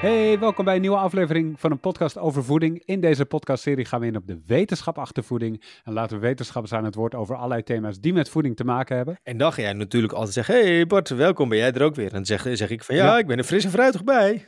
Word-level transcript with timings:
Hey, 0.00 0.38
welkom 0.38 0.64
bij 0.64 0.74
een 0.74 0.80
nieuwe 0.80 0.96
aflevering 0.96 1.60
van 1.60 1.70
een 1.70 1.80
podcast 1.80 2.18
over 2.18 2.44
voeding. 2.44 2.82
In 2.84 3.00
deze 3.00 3.24
podcastserie 3.26 3.84
gaan 3.84 4.00
we 4.00 4.06
in 4.06 4.16
op 4.16 4.26
de 4.26 4.40
wetenschap 4.46 4.98
achter 4.98 5.24
voeding. 5.24 5.62
En 5.84 5.92
laten 5.92 6.20
we 6.20 6.26
wetenschappers 6.26 6.72
aan 6.74 6.84
het 6.84 6.94
woord 6.94 7.14
over 7.14 7.36
allerlei 7.36 7.62
thema's 7.62 8.00
die 8.00 8.12
met 8.12 8.28
voeding 8.28 8.56
te 8.56 8.64
maken 8.64 8.96
hebben. 8.96 9.18
En 9.22 9.36
dan 9.36 9.52
ga 9.52 9.62
jij 9.62 9.72
natuurlijk 9.72 10.12
altijd 10.12 10.32
zeggen, 10.32 10.54
hey 10.54 10.86
Bart, 10.86 11.08
welkom, 11.08 11.48
ben 11.48 11.58
jij 11.58 11.72
er 11.72 11.82
ook 11.82 11.94
weer? 11.94 12.06
En 12.06 12.12
dan 12.12 12.24
zeg, 12.26 12.46
zeg 12.52 12.70
ik 12.70 12.84
van, 12.84 12.94
ja, 12.94 13.04
Ja. 13.04 13.18
ik 13.18 13.26
ben 13.26 13.38
er 13.38 13.44
fris 13.44 13.64
en 13.64 13.70
fruitig 13.70 14.04
bij. 14.04 14.46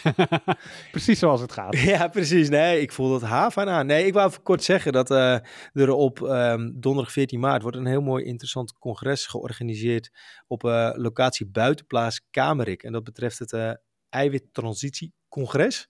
Precies 0.90 1.18
zoals 1.18 1.40
het 1.40 1.52
gaat. 1.52 1.78
Ja, 1.78 2.08
precies. 2.08 2.48
Nee, 2.48 2.80
ik 2.80 2.92
voel 2.92 3.10
dat 3.10 3.22
haaf 3.22 3.58
aan 3.58 3.68
aan. 3.68 3.86
Nee, 3.86 4.06
ik 4.06 4.12
wou 4.12 4.28
even 4.28 4.42
kort 4.42 4.62
zeggen 4.62 4.92
dat 4.92 5.10
eh, 5.10 5.38
er 5.72 5.90
op 5.90 6.22
ehm, 6.22 6.70
donderdag 6.74 7.12
14 7.12 7.40
maart 7.40 7.62
wordt 7.62 7.76
een 7.76 7.86
heel 7.86 8.00
mooi 8.00 8.24
interessant 8.24 8.78
congres 8.78 9.26
georganiseerd 9.26 10.10
op 10.46 10.64
eh, 10.64 10.90
locatie 10.94 11.46
Buitenplaats 11.46 12.26
Kamerik. 12.30 12.82
En 12.82 12.92
dat 12.92 13.04
betreft 13.04 13.38
het 13.38 13.52
eh 13.52 13.72
eiwittransitiecongres. 14.08 15.88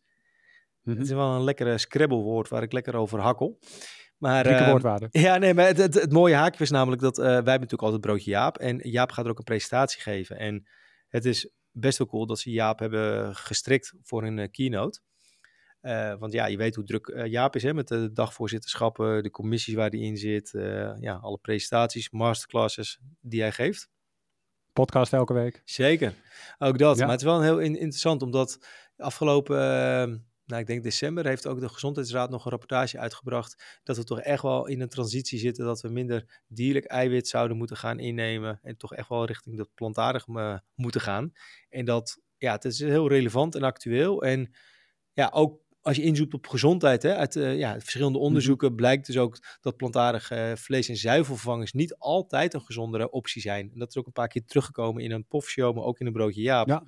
Mhm. 0.82 0.96
Het 0.96 1.06
is 1.06 1.12
wel 1.12 1.34
een 1.34 1.44
lekkere 1.44 1.78
scrabblewoord 1.78 2.48
waar 2.48 2.62
ik 2.62 2.72
lekker 2.72 2.96
over 2.96 3.20
hakkel. 3.20 3.58
Maar, 4.18 4.46
ehm, 4.46 4.70
woordwaarde. 4.70 5.08
Ja, 5.26 5.38
nee, 5.38 5.54
maar 5.54 5.66
het, 5.66 5.76
het, 5.76 5.94
het 5.94 6.12
mooie 6.12 6.34
haakje 6.34 6.62
is 6.64 6.70
namelijk 6.70 7.02
dat 7.02 7.16
wij 7.16 7.26
hebben 7.26 7.52
natuurlijk 7.52 7.82
altijd 7.82 8.00
broodje 8.00 8.30
Jaap. 8.30 8.58
En 8.58 8.78
Jaap 8.90 9.12
gaat 9.12 9.24
er 9.24 9.30
ook 9.30 9.38
een 9.38 9.44
presentatie 9.44 10.00
geven. 10.00 10.38
En 10.38 10.66
het 11.08 11.24
is 11.24 11.50
best 11.72 11.98
wel 11.98 12.06
cool 12.06 12.26
dat 12.26 12.38
ze 12.38 12.50
Jaap 12.50 12.78
hebben 12.78 13.36
gestrikt 13.36 13.94
voor 14.02 14.24
een 14.24 14.38
eh, 14.38 14.50
keynote. 14.50 15.00
Eh, 15.80 16.14
want 16.18 16.32
ja, 16.32 16.46
je 16.46 16.56
weet 16.56 16.74
hoe 16.74 16.84
druk 16.84 17.06
eh, 17.08 17.26
Jaap 17.26 17.56
is 17.56 17.62
hè, 17.62 17.74
met 17.74 17.88
de 17.88 18.12
dagvoorzitterschappen, 18.12 19.22
de 19.22 19.30
commissies 19.30 19.74
waar 19.74 19.90
hij 19.90 19.98
in 20.00 20.16
zit. 20.16 20.50
ja, 21.00 21.14
alle 21.14 21.38
presentaties, 21.38 22.10
masterclasses 22.10 23.00
die 23.20 23.40
hij 23.40 23.52
geeft. 23.52 23.90
Podcast 24.72 25.12
elke 25.12 25.32
week. 25.32 25.62
Zeker, 25.64 26.14
ook 26.58 26.78
dat. 26.78 26.96
Ja. 26.96 27.02
Maar 27.02 27.12
het 27.12 27.20
is 27.20 27.26
wel 27.26 27.42
heel 27.42 27.58
in- 27.58 27.78
interessant, 27.78 28.22
omdat 28.22 28.66
afgelopen, 28.96 30.26
nou 30.46 30.60
ik 30.60 30.66
denk 30.66 30.82
december, 30.82 31.26
heeft 31.26 31.46
ook 31.46 31.60
de 31.60 31.68
Gezondheidsraad 31.68 32.30
nog 32.30 32.44
een 32.44 32.50
rapportage 32.50 32.98
uitgebracht 32.98 33.80
dat 33.82 33.96
we 33.96 34.04
toch 34.04 34.20
echt 34.20 34.42
wel 34.42 34.66
in 34.66 34.80
een 34.80 34.88
transitie 34.88 35.38
zitten, 35.38 35.64
dat 35.64 35.80
we 35.80 35.88
minder 35.88 36.42
dierlijk 36.46 36.84
eiwit 36.84 37.28
zouden 37.28 37.56
moeten 37.56 37.76
gaan 37.76 37.98
innemen 37.98 38.58
en 38.62 38.76
toch 38.76 38.94
echt 38.94 39.08
wel 39.08 39.24
richting 39.24 39.56
dat 39.56 39.74
plantaardig 39.74 40.26
eh, 40.26 40.58
moeten 40.74 41.00
gaan. 41.00 41.32
En 41.68 41.84
dat, 41.84 42.20
ja, 42.38 42.52
het 42.52 42.64
is 42.64 42.78
heel 42.78 43.08
relevant 43.08 43.54
en 43.54 43.62
actueel. 43.62 44.22
En 44.22 44.54
ja, 45.12 45.30
ook 45.34 45.60
als 45.82 45.96
je 45.96 46.02
inzoekt 46.02 46.34
op 46.34 46.46
gezondheid, 46.46 47.02
hè, 47.02 47.16
uit 47.16 47.36
eh, 47.36 47.58
ja, 47.58 47.80
verschillende 47.80 48.18
onderzoeken 48.18 48.74
blijkt 48.74 49.06
dus 49.06 49.18
ook 49.18 49.38
dat 49.60 49.76
plantaardig 49.76 50.30
eh, 50.30 50.52
vlees- 50.54 50.88
en 50.88 50.96
zuivelvervangers 50.96 51.72
niet 51.72 51.96
altijd 51.98 52.54
een 52.54 52.60
gezondere 52.60 53.10
optie 53.10 53.42
zijn. 53.42 53.70
En 53.72 53.78
dat 53.78 53.88
is 53.88 53.96
ook 53.96 54.06
een 54.06 54.12
paar 54.12 54.28
keer 54.28 54.44
teruggekomen 54.44 55.02
in 55.02 55.10
een 55.10 55.26
pofshow, 55.26 55.74
maar 55.74 55.84
ook 55.84 56.00
in 56.00 56.06
een 56.06 56.12
broodje 56.12 56.42
Jaap. 56.42 56.68
Ja. 56.68 56.84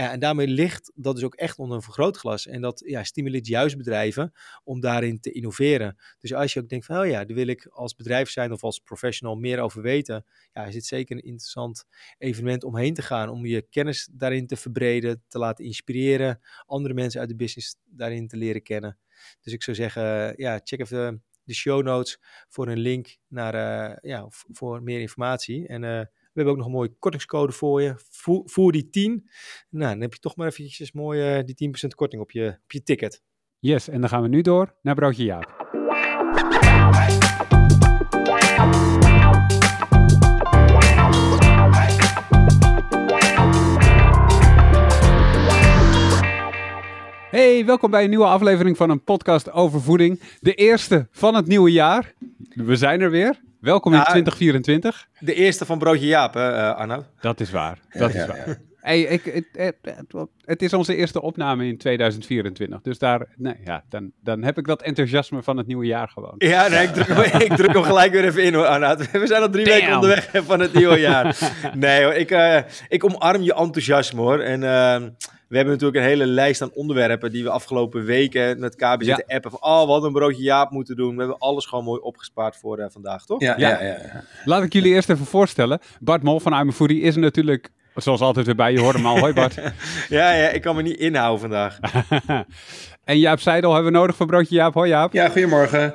Eh, 0.00 0.12
en 0.12 0.18
daarmee 0.18 0.46
ligt 0.46 0.92
dat 0.94 1.14
dus 1.14 1.24
ook 1.24 1.34
echt 1.34 1.58
onder 1.58 1.76
een 1.76 1.82
vergrootglas. 1.82 2.46
En 2.46 2.60
dat 2.60 2.82
ja, 2.86 3.04
stimuleert 3.04 3.46
juist 3.46 3.76
bedrijven 3.76 4.32
om 4.64 4.80
daarin 4.80 5.20
te 5.20 5.32
innoveren. 5.32 5.96
Dus 6.18 6.34
als 6.34 6.52
je 6.52 6.60
ook 6.60 6.68
denkt 6.68 6.86
van, 6.86 6.98
oh 6.98 7.06
ja, 7.06 7.24
daar 7.24 7.36
wil 7.36 7.46
ik 7.46 7.66
als 7.66 7.94
bedrijf 7.94 8.30
zijn 8.30 8.52
of 8.52 8.62
als 8.62 8.78
professional 8.78 9.36
meer 9.36 9.60
over 9.60 9.82
weten. 9.82 10.24
Ja, 10.52 10.64
is 10.64 10.74
dit 10.74 10.86
zeker 10.86 11.16
een 11.16 11.22
interessant 11.22 11.84
evenement 12.18 12.64
om 12.64 12.76
heen 12.76 12.94
te 12.94 13.02
gaan. 13.02 13.28
Om 13.28 13.46
je 13.46 13.62
kennis 13.62 14.08
daarin 14.12 14.46
te 14.46 14.56
verbreden, 14.56 15.22
te 15.28 15.38
laten 15.38 15.64
inspireren. 15.64 16.40
Andere 16.66 16.94
mensen 16.94 17.20
uit 17.20 17.28
de 17.28 17.36
business 17.36 17.76
daarin 17.84 18.28
te 18.28 18.36
leren 18.36 18.62
kennen. 18.62 18.98
Dus 19.40 19.52
ik 19.52 19.62
zou 19.62 19.76
zeggen, 19.76 20.34
ja, 20.36 20.60
check 20.64 20.80
even 20.80 21.24
de 21.44 21.54
show 21.54 21.82
notes 21.82 22.18
voor 22.48 22.68
een 22.68 22.78
link 22.78 23.16
naar, 23.28 23.54
eh, 23.54 23.96
ja, 24.10 24.26
voor 24.28 24.82
meer 24.82 25.00
informatie. 25.00 25.66
En 25.68 25.84
eh, 25.84 26.06
hebben 26.32 26.52
ook 26.52 26.58
nog 26.58 26.66
een 26.66 26.72
mooie 26.72 26.96
kortingscode 26.98 27.52
voor 27.52 27.82
je. 27.82 27.94
Voer 28.44 28.72
die 28.72 28.90
10. 28.90 29.30
Nou, 29.70 29.92
dan 29.92 30.00
heb 30.00 30.14
je 30.14 30.20
toch 30.20 30.36
maar 30.36 30.46
eventjes 30.46 30.92
mooi 30.92 31.38
eh, 31.38 31.44
die 31.44 31.68
10% 31.68 31.88
korting 31.94 32.22
op 32.22 32.30
je, 32.30 32.58
op 32.62 32.72
je 32.72 32.82
ticket. 32.82 33.22
Yes, 33.58 33.88
en 33.88 34.00
dan 34.00 34.08
gaan 34.10 34.22
we 34.22 34.28
nu 34.28 34.40
door 34.40 34.74
naar 34.82 34.94
broodje 34.94 35.24
Jaap. 35.24 35.58
Hey, 47.30 47.64
welkom 47.64 47.90
bij 47.90 48.02
een 48.02 48.08
nieuwe 48.08 48.24
aflevering 48.24 48.76
van 48.76 48.90
een 48.90 49.04
podcast 49.04 49.52
over 49.52 49.80
voeding. 49.80 50.20
De 50.40 50.54
eerste 50.54 51.08
van 51.10 51.34
het 51.34 51.46
nieuwe 51.46 51.72
jaar. 51.72 52.14
We 52.54 52.76
zijn 52.76 53.00
er 53.00 53.10
weer. 53.10 53.40
Welkom 53.60 53.92
in 53.92 53.98
Ja, 53.98 54.04
2024. 54.04 55.06
De 55.18 55.34
eerste 55.34 55.64
van 55.66 55.78
Broodje 55.78 56.06
Jaap, 56.06 56.34
hè, 56.34 56.74
Arnoud? 56.74 57.04
Dat 57.20 57.40
is 57.40 57.50
waar. 57.50 57.78
Dat 57.90 58.14
is 58.14 58.26
waar. 58.26 58.58
Hey, 58.80 59.00
ik, 59.00 59.24
het, 59.24 59.44
het, 59.52 59.76
het- 60.44 60.62
is 60.62 60.72
onze 60.72 60.96
eerste 60.96 61.22
opname 61.22 61.66
in 61.66 61.78
2024. 61.78 62.80
Dus 62.80 62.98
daar, 62.98 63.26
nee, 63.36 63.54
ja, 63.64 63.84
dan, 63.88 64.12
dan 64.22 64.42
heb 64.42 64.58
ik 64.58 64.66
dat 64.66 64.82
enthousiasme 64.82 65.42
van 65.42 65.56
het 65.56 65.66
nieuwe 65.66 65.86
jaar 65.86 66.08
gewoon. 66.08 66.34
Ja, 66.38 66.68
nee, 66.68 66.82
ik, 66.86 66.92
druk, 66.92 67.06
hem- 67.06 67.40
ik 67.50 67.52
druk 67.52 67.72
hem 67.72 67.82
gelijk 67.82 68.12
weer 68.12 68.24
even 68.24 68.42
in 68.44 68.54
hoor, 68.54 68.66
Arnoud. 68.66 69.10
We 69.10 69.26
zijn 69.26 69.42
al 69.42 69.50
drie 69.50 69.64
weken 69.64 69.94
onderweg 69.94 70.30
van 70.34 70.60
het 70.60 70.72
nieuwe 70.72 70.98
jaar. 71.00 71.36
Nee 71.74 72.02
hoor, 72.04 72.12
ik, 72.14 72.30
eh, 72.30 72.58
ik 72.88 73.04
omarm 73.04 73.42
je 73.42 73.54
enthousiasme 73.54 74.20
hoor. 74.20 74.38
En 74.38 74.62
ehm, 74.62 75.08
we 75.50 75.56
hebben 75.56 75.74
natuurlijk 75.74 76.00
een 76.04 76.08
hele 76.10 76.26
lijst 76.26 76.62
aan 76.62 76.70
onderwerpen 76.74 77.32
die 77.32 77.42
we 77.42 77.50
afgelopen 77.50 78.04
weken 78.04 78.60
met 78.60 78.74
KB 78.76 78.82
Ja. 78.82 78.96
zitten 79.00 79.24
appen. 79.26 79.50
Van, 79.50 79.60
oh, 79.62 79.86
wat 79.86 80.04
een 80.04 80.12
broodje 80.12 80.42
Jaap 80.42 80.70
moeten 80.70 80.96
doen. 80.96 81.12
We 81.14 81.20
hebben 81.20 81.38
alles 81.38 81.66
gewoon 81.66 81.84
mooi 81.84 82.00
opgespaard 82.00 82.56
voor 82.56 82.78
eh, 82.78 82.86
vandaag, 82.90 83.24
toch? 83.24 83.40
Ja, 83.40 83.54
Ja. 83.58 83.68
ja. 83.68 83.82
Ja, 83.82 83.92
ja, 83.92 84.24
Laat 84.44 84.62
ik 84.62 84.72
jullie 84.72 84.92
eerst 84.92 85.10
even 85.10 85.26
voorstellen. 85.26 85.78
Bart 86.00 86.22
Mol 86.22 86.40
van 86.40 86.52
I'm 86.52 86.68
a 86.68 86.72
Foodie 86.72 87.00
is 87.00 87.14
er 87.14 87.20
natuurlijk, 87.20 87.70
zoals 87.94 88.20
altijd 88.20 88.46
weer 88.46 88.54
bij. 88.54 88.72
Je 88.72 88.80
hoort 88.80 88.96
hem 88.96 89.06
al. 89.06 89.18
Hoi 89.18 89.32
Bart. 89.32 89.54
Ja, 90.08 90.32
ja, 90.32 90.48
ik 90.48 90.62
kan 90.62 90.76
me 90.76 90.82
niet 90.82 90.96
inhouden 90.98 91.40
vandaag. 91.40 91.78
en 93.04 93.18
Jaap 93.18 93.40
Seidel 93.40 93.74
hebben 93.74 93.92
we 93.92 93.98
nodig 93.98 94.16
voor 94.16 94.26
Broodje 94.26 94.54
Jaap. 94.54 94.74
Hoi 94.74 94.88
Jaap. 94.88 95.12
Ja, 95.12 95.28
goedemorgen. 95.28 95.94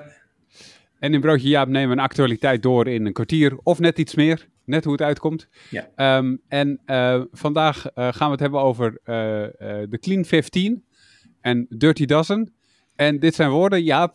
En 0.99 1.13
in 1.13 1.22
Broodje 1.22 1.47
Jaap 1.47 1.67
nemen 1.67 1.89
we 1.89 1.95
een 1.95 2.07
actualiteit 2.07 2.63
door 2.63 2.87
in 2.87 3.05
een 3.05 3.13
kwartier 3.13 3.57
of 3.63 3.79
net 3.79 3.97
iets 3.97 4.16
meer. 4.16 4.47
Net 4.66 4.84
hoe 4.84 4.94
het 4.94 5.02
uitkomt. 5.02 5.48
Ja. 5.70 5.90
Ehm, 5.96 6.36
en 6.48 6.80
eh, 6.86 7.22
vandaag 7.31 7.86
eh, 7.86 8.08
gaan 8.14 8.26
we 8.26 8.31
het 8.31 8.40
hebben 8.40 8.62
over 8.62 9.00
eh, 9.03 9.16
de 9.90 9.98
Clean 10.00 10.26
15 10.26 10.86
en 11.42 11.66
Dirty 11.70 12.06
Dozen. 12.06 12.53
En 12.96 13.20
dit 13.20 13.36
zijn 13.36 13.50
woorden, 13.50 13.84
Jaap, 13.84 14.14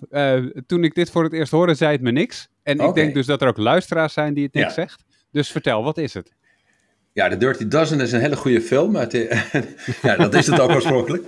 toen 0.67 0.85
ik 0.85 0.95
dit 0.95 1.11
voor 1.11 1.25
het 1.25 1.33
eerst 1.33 1.53
hoorde, 1.53 1.75
zei 1.75 1.93
het 1.93 2.01
me 2.01 2.11
niks. 2.11 2.49
En 2.63 2.81
ik 2.81 2.95
denk 2.95 3.15
dus 3.15 3.27
dat 3.27 3.43
er 3.43 3.49
ook 3.49 3.57
luisteraars 3.57 4.13
zijn 4.13 4.35
die 4.35 4.45
het 4.45 4.55
niks 4.55 4.67
Ja. 4.67 4.73
zegt. 4.73 5.05
Dus 5.33 5.51
vertel, 5.51 5.83
wat 5.83 5.99
is 5.99 6.15
het? 6.15 6.33
Ja, 7.13 7.29
The 7.29 7.37
Dirty 7.37 7.69
Dozen 7.69 8.01
is 8.01 8.13
een 8.13 8.21
hele 8.21 8.37
goede 8.37 8.61
film. 8.61 8.97
ja, 10.03 10.17
dat 10.17 10.35
is 10.35 10.47
het 10.47 10.61
ook 10.61 10.71
oorspronkelijk. 10.71 11.25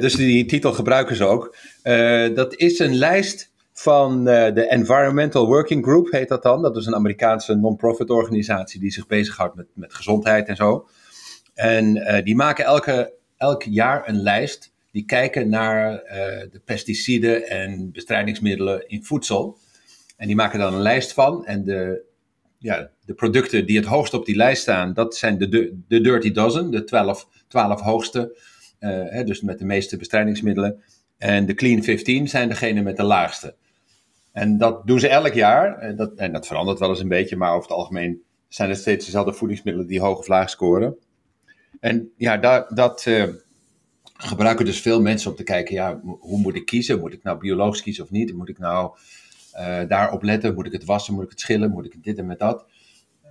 Dus 0.00 0.14
die 0.14 0.46
titel 0.46 0.72
gebruiken 0.72 1.16
ze 1.16 1.24
ook. 1.24 1.56
Dat 2.34 2.54
is 2.54 2.78
een 2.78 2.94
lijst 2.94 3.52
van 3.78 4.28
eh, 4.28 4.54
de 4.54 4.66
Environmental 4.66 5.46
Working 5.46 5.84
Group, 5.84 6.10
heet 6.10 6.28
dat 6.28 6.42
dan. 6.42 6.62
Dat 6.62 6.76
is 6.76 6.86
een 6.86 6.94
Amerikaanse 6.94 7.54
non-profit 7.54 8.10
organisatie 8.10 8.80
die 8.80 8.90
zich 8.90 9.06
bezighoudt 9.06 9.54
met, 9.54 9.66
met 9.74 9.94
gezondheid 9.94 10.48
en 10.48 10.56
zo. 10.56 10.88
En 11.54 11.96
eh, 11.96 12.24
die 12.24 12.34
maken 12.34 12.64
elke, 12.64 13.12
elk 13.36 13.62
jaar 13.62 14.08
een 14.08 14.22
lijst. 14.22 14.72
Die 14.90 15.04
kijken 15.04 15.48
naar 15.48 15.98
eh, 15.98 16.50
de 16.50 16.60
pesticiden 16.64 17.48
en 17.48 17.90
bestrijdingsmiddelen 17.92 18.88
in 18.88 19.04
voedsel. 19.04 19.58
En 20.16 20.26
die 20.26 20.36
maken 20.36 20.58
dan 20.58 20.74
een 20.74 20.82
lijst 20.82 21.12
van. 21.12 21.46
En 21.46 21.64
de, 21.64 22.02
ja, 22.58 22.90
de 23.04 23.14
producten 23.14 23.66
die 23.66 23.76
het 23.76 23.86
hoogst 23.86 24.14
op 24.14 24.26
die 24.26 24.36
lijst 24.36 24.62
staan, 24.62 24.92
dat 24.92 25.16
zijn 25.16 25.38
de, 25.38 25.48
de, 25.88 26.00
Dirty 26.00 26.32
Dozen, 26.32 26.70
de 26.70 26.84
12, 26.84 27.28
12 27.48 27.80
hoogste. 27.80 28.38
hè, 28.78 29.24
dus 29.24 29.40
met 29.40 29.58
de 29.58 29.64
meeste 29.64 29.96
bestrijdingsmiddelen. 29.96 30.82
En 31.18 31.46
de 31.46 31.54
Clean 31.54 31.82
15 31.82 32.28
zijn 32.28 32.48
degene 32.48 32.82
met 32.82 32.96
de 32.96 33.02
laagste. 33.02 33.54
En 34.36 34.58
dat 34.58 34.86
doen 34.86 35.00
ze 35.00 35.08
elk 35.08 35.32
jaar. 35.32 35.78
En 35.78 35.96
dat, 35.96 36.14
en 36.14 36.32
dat 36.32 36.46
verandert 36.46 36.78
wel 36.78 36.88
eens 36.88 37.00
een 37.00 37.08
beetje, 37.08 37.36
maar 37.36 37.50
over 37.50 37.62
het 37.62 37.78
algemeen 37.78 38.22
zijn 38.48 38.68
het 38.68 38.78
steeds 38.78 39.04
dezelfde 39.04 39.32
voedingsmiddelen 39.32 39.88
die 39.88 40.00
hoog 40.00 40.18
of 40.18 40.28
laag 40.28 40.50
scoren. 40.50 40.96
En 41.80 42.12
ja, 42.16 42.36
dat 42.68 43.06
eh, 43.06 43.24
gebruiken 44.16 44.64
dus 44.64 44.80
veel 44.80 45.00
mensen 45.00 45.30
om 45.30 45.36
te 45.36 45.42
kijken, 45.42 45.74
ja, 45.74 46.00
hoe 46.20 46.38
moet 46.38 46.54
ik 46.54 46.66
kiezen? 46.66 46.98
Moet 46.98 47.12
ik 47.12 47.22
nou 47.22 47.38
biologisch 47.38 47.82
kiezen 47.82 48.04
of 48.04 48.10
niet? 48.10 48.34
Moet 48.34 48.48
ik 48.48 48.58
nou 48.58 48.90
eh, 49.52 49.80
daarop 49.88 50.22
letten? 50.22 50.54
Moet 50.54 50.66
ik 50.66 50.72
het 50.72 50.84
wassen? 50.84 51.14
Moet 51.14 51.24
ik 51.24 51.30
het 51.30 51.40
schillen? 51.40 51.70
Moet 51.70 51.86
ik 51.86 52.04
dit 52.04 52.18
en 52.18 52.26
met 52.26 52.38
dat? 52.38 52.64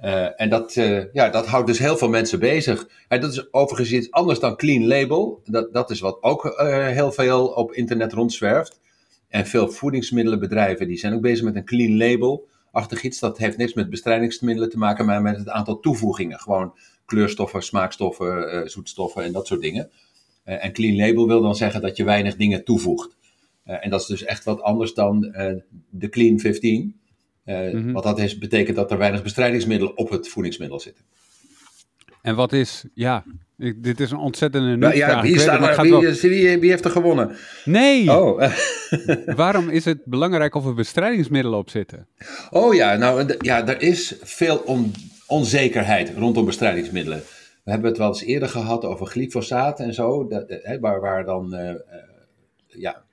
Eh, 0.02 0.42
en 0.42 0.50
dat, 0.50 0.74
ja, 1.14 1.30
dat 1.30 1.46
houdt 1.46 1.68
dus 1.68 1.80
heel 1.80 1.98
veel 1.98 2.10
mensen 2.10 2.40
bezig. 2.40 2.88
En 3.08 3.22
dat 3.22 3.32
is 3.32 3.54
overigens 3.54 3.92
iets 3.92 4.12
anders 4.12 4.40
dan 4.40 4.56
Clean 4.56 4.88
Label. 4.88 5.42
Dat, 5.44 5.74
dat 5.74 5.90
is 5.90 6.00
wat 6.00 6.24
ook 6.24 6.56
heel 6.94 7.12
veel 7.12 7.48
op 7.48 7.72
internet 7.74 8.14
rondzwerft. 8.14 8.84
En 9.28 9.46
veel 9.46 9.70
voedingsmiddelenbedrijven 9.70 10.88
die 10.88 10.98
zijn 10.98 11.14
ook 11.14 11.22
bezig 11.22 11.46
met 11.46 11.56
een 11.56 11.66
Clean 11.66 11.98
Label. 11.98 12.48
Achtig 12.72 13.04
iets, 13.04 13.20
dat 13.20 13.38
heeft 13.38 13.58
niks 13.58 13.74
met 13.74 13.90
bestrijdingsmiddelen 13.90 14.70
te 14.70 14.78
maken, 14.78 15.06
maar 15.06 15.22
met 15.22 15.38
het 15.38 15.50
aantal 15.50 15.80
toevoegingen. 15.80 16.40
Gewoon 16.40 16.78
kleurstoffen, 17.06 17.64
smaakstoffen, 17.64 18.52
eh, 18.52 18.68
zoetstoffen 18.68 19.24
en 19.24 19.32
dat 19.32 19.48
soort 19.48 19.62
dingen. 19.62 19.90
Eh, 20.44 20.64
en 20.66 20.74
Clean 20.74 20.96
Label 20.96 21.28
wil 21.28 21.42
dan 21.42 21.56
zeggen 21.56 21.82
dat 21.82 21.98
je 21.98 22.04
weinig 22.04 22.36
dingen 22.36 22.64
toevoegt. 22.64 23.14
en 23.66 23.90
dat 23.90 24.02
is 24.02 24.06
dus 24.06 24.24
echt 24.24 24.44
wat 24.44 24.62
anders 24.62 24.94
dan 24.94 25.22
de 25.90 26.10
Clean 26.10 26.40
15. 26.40 27.00
Mm 27.46 27.92
Want 27.92 28.06
dat 28.06 28.20
is, 28.20 28.38
betekent 28.38 28.76
dat 28.76 28.92
er 28.92 28.98
weinig 28.98 29.24
bestrijdingsmiddelen 29.24 29.98
op 29.98 30.10
het 30.10 30.28
voedingsmiddel 30.28 30.80
zitten. 30.80 31.06
En 32.22 32.36
wat 32.36 32.54
is, 32.54 32.86
ja, 32.94 33.24
dit 33.58 34.00
is 34.00 34.12
een 34.12 34.18
ontzettende 34.18 34.76
nou, 34.76 34.96
ja, 34.96 35.22
wie, 35.22 35.40
staat, 35.40 35.82
wie, 35.82 36.00
wie, 36.22 36.60
wie, 36.60 36.70
heeft 36.70 36.86
er 36.86 36.92
gewonnen? 36.92 37.36
Nee! 37.66 38.12
Oh. 38.12 38.50
Waarom 39.36 39.70
is 39.70 39.86
het 39.86 40.06
belangrijk 40.06 40.56
of 40.56 40.66
er 40.66 40.74
bestrijdingsmiddelen 40.74 41.60
op 41.60 41.70
zitten? 41.70 42.08
Oh 42.50 42.74
ja, 42.74 42.96
nou 42.96 43.36
ja, 43.40 43.68
er 43.68 43.82
is 43.82 44.16
veel 44.22 44.84
onzekerheid 45.28 46.12
rondom 46.18 46.46
bestrijdingsmiddelen. 46.46 47.24
We 47.64 47.72
hebben 47.72 47.90
het 47.90 48.00
wel 48.00 48.08
eens 48.08 48.24
eerder 48.24 48.50
gehad 48.50 48.86
over 48.86 49.06
glyfosaat 49.06 49.80
en 49.80 49.94
zo, 49.94 50.28
dat, 50.28 50.60
waar, 50.80 51.00
waar 51.00 51.26
dan 51.26 51.56
uh, 51.56 51.72
ja, 52.68 53.04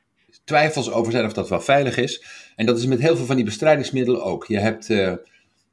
twijfels 0.44 0.90
over 0.90 1.12
zijn 1.12 1.24
of 1.24 1.32
dat 1.32 1.48
wel 1.48 1.60
veilig 1.60 1.96
is. 1.96 2.24
En 2.56 2.66
dat 2.66 2.78
is 2.78 2.86
met 2.86 3.00
heel 3.00 3.16
veel 3.16 3.26
van 3.26 3.36
die 3.36 3.44
bestrijdingsmiddelen 3.44 4.22
ook. 4.22 4.46
Je 4.46 4.58
hebt... 4.58 4.88
Uh, 4.88 5.12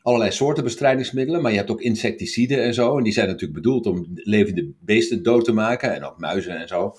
allerlei 0.09 0.31
soorten 0.31 0.63
bestrijdingsmiddelen, 0.63 1.41
maar 1.41 1.51
je 1.51 1.57
hebt 1.57 1.69
ook 1.69 1.81
insecticiden 1.81 2.63
en 2.63 2.73
zo. 2.73 2.97
En 2.97 3.03
die 3.03 3.13
zijn 3.13 3.27
natuurlijk 3.27 3.53
bedoeld 3.53 3.85
om 3.85 4.06
levende 4.13 4.71
beesten 4.79 5.23
dood 5.23 5.45
te 5.45 5.51
maken 5.53 5.95
en 5.95 6.03
ook 6.03 6.17
muizen 6.17 6.57
en 6.57 6.67
zo. 6.67 6.95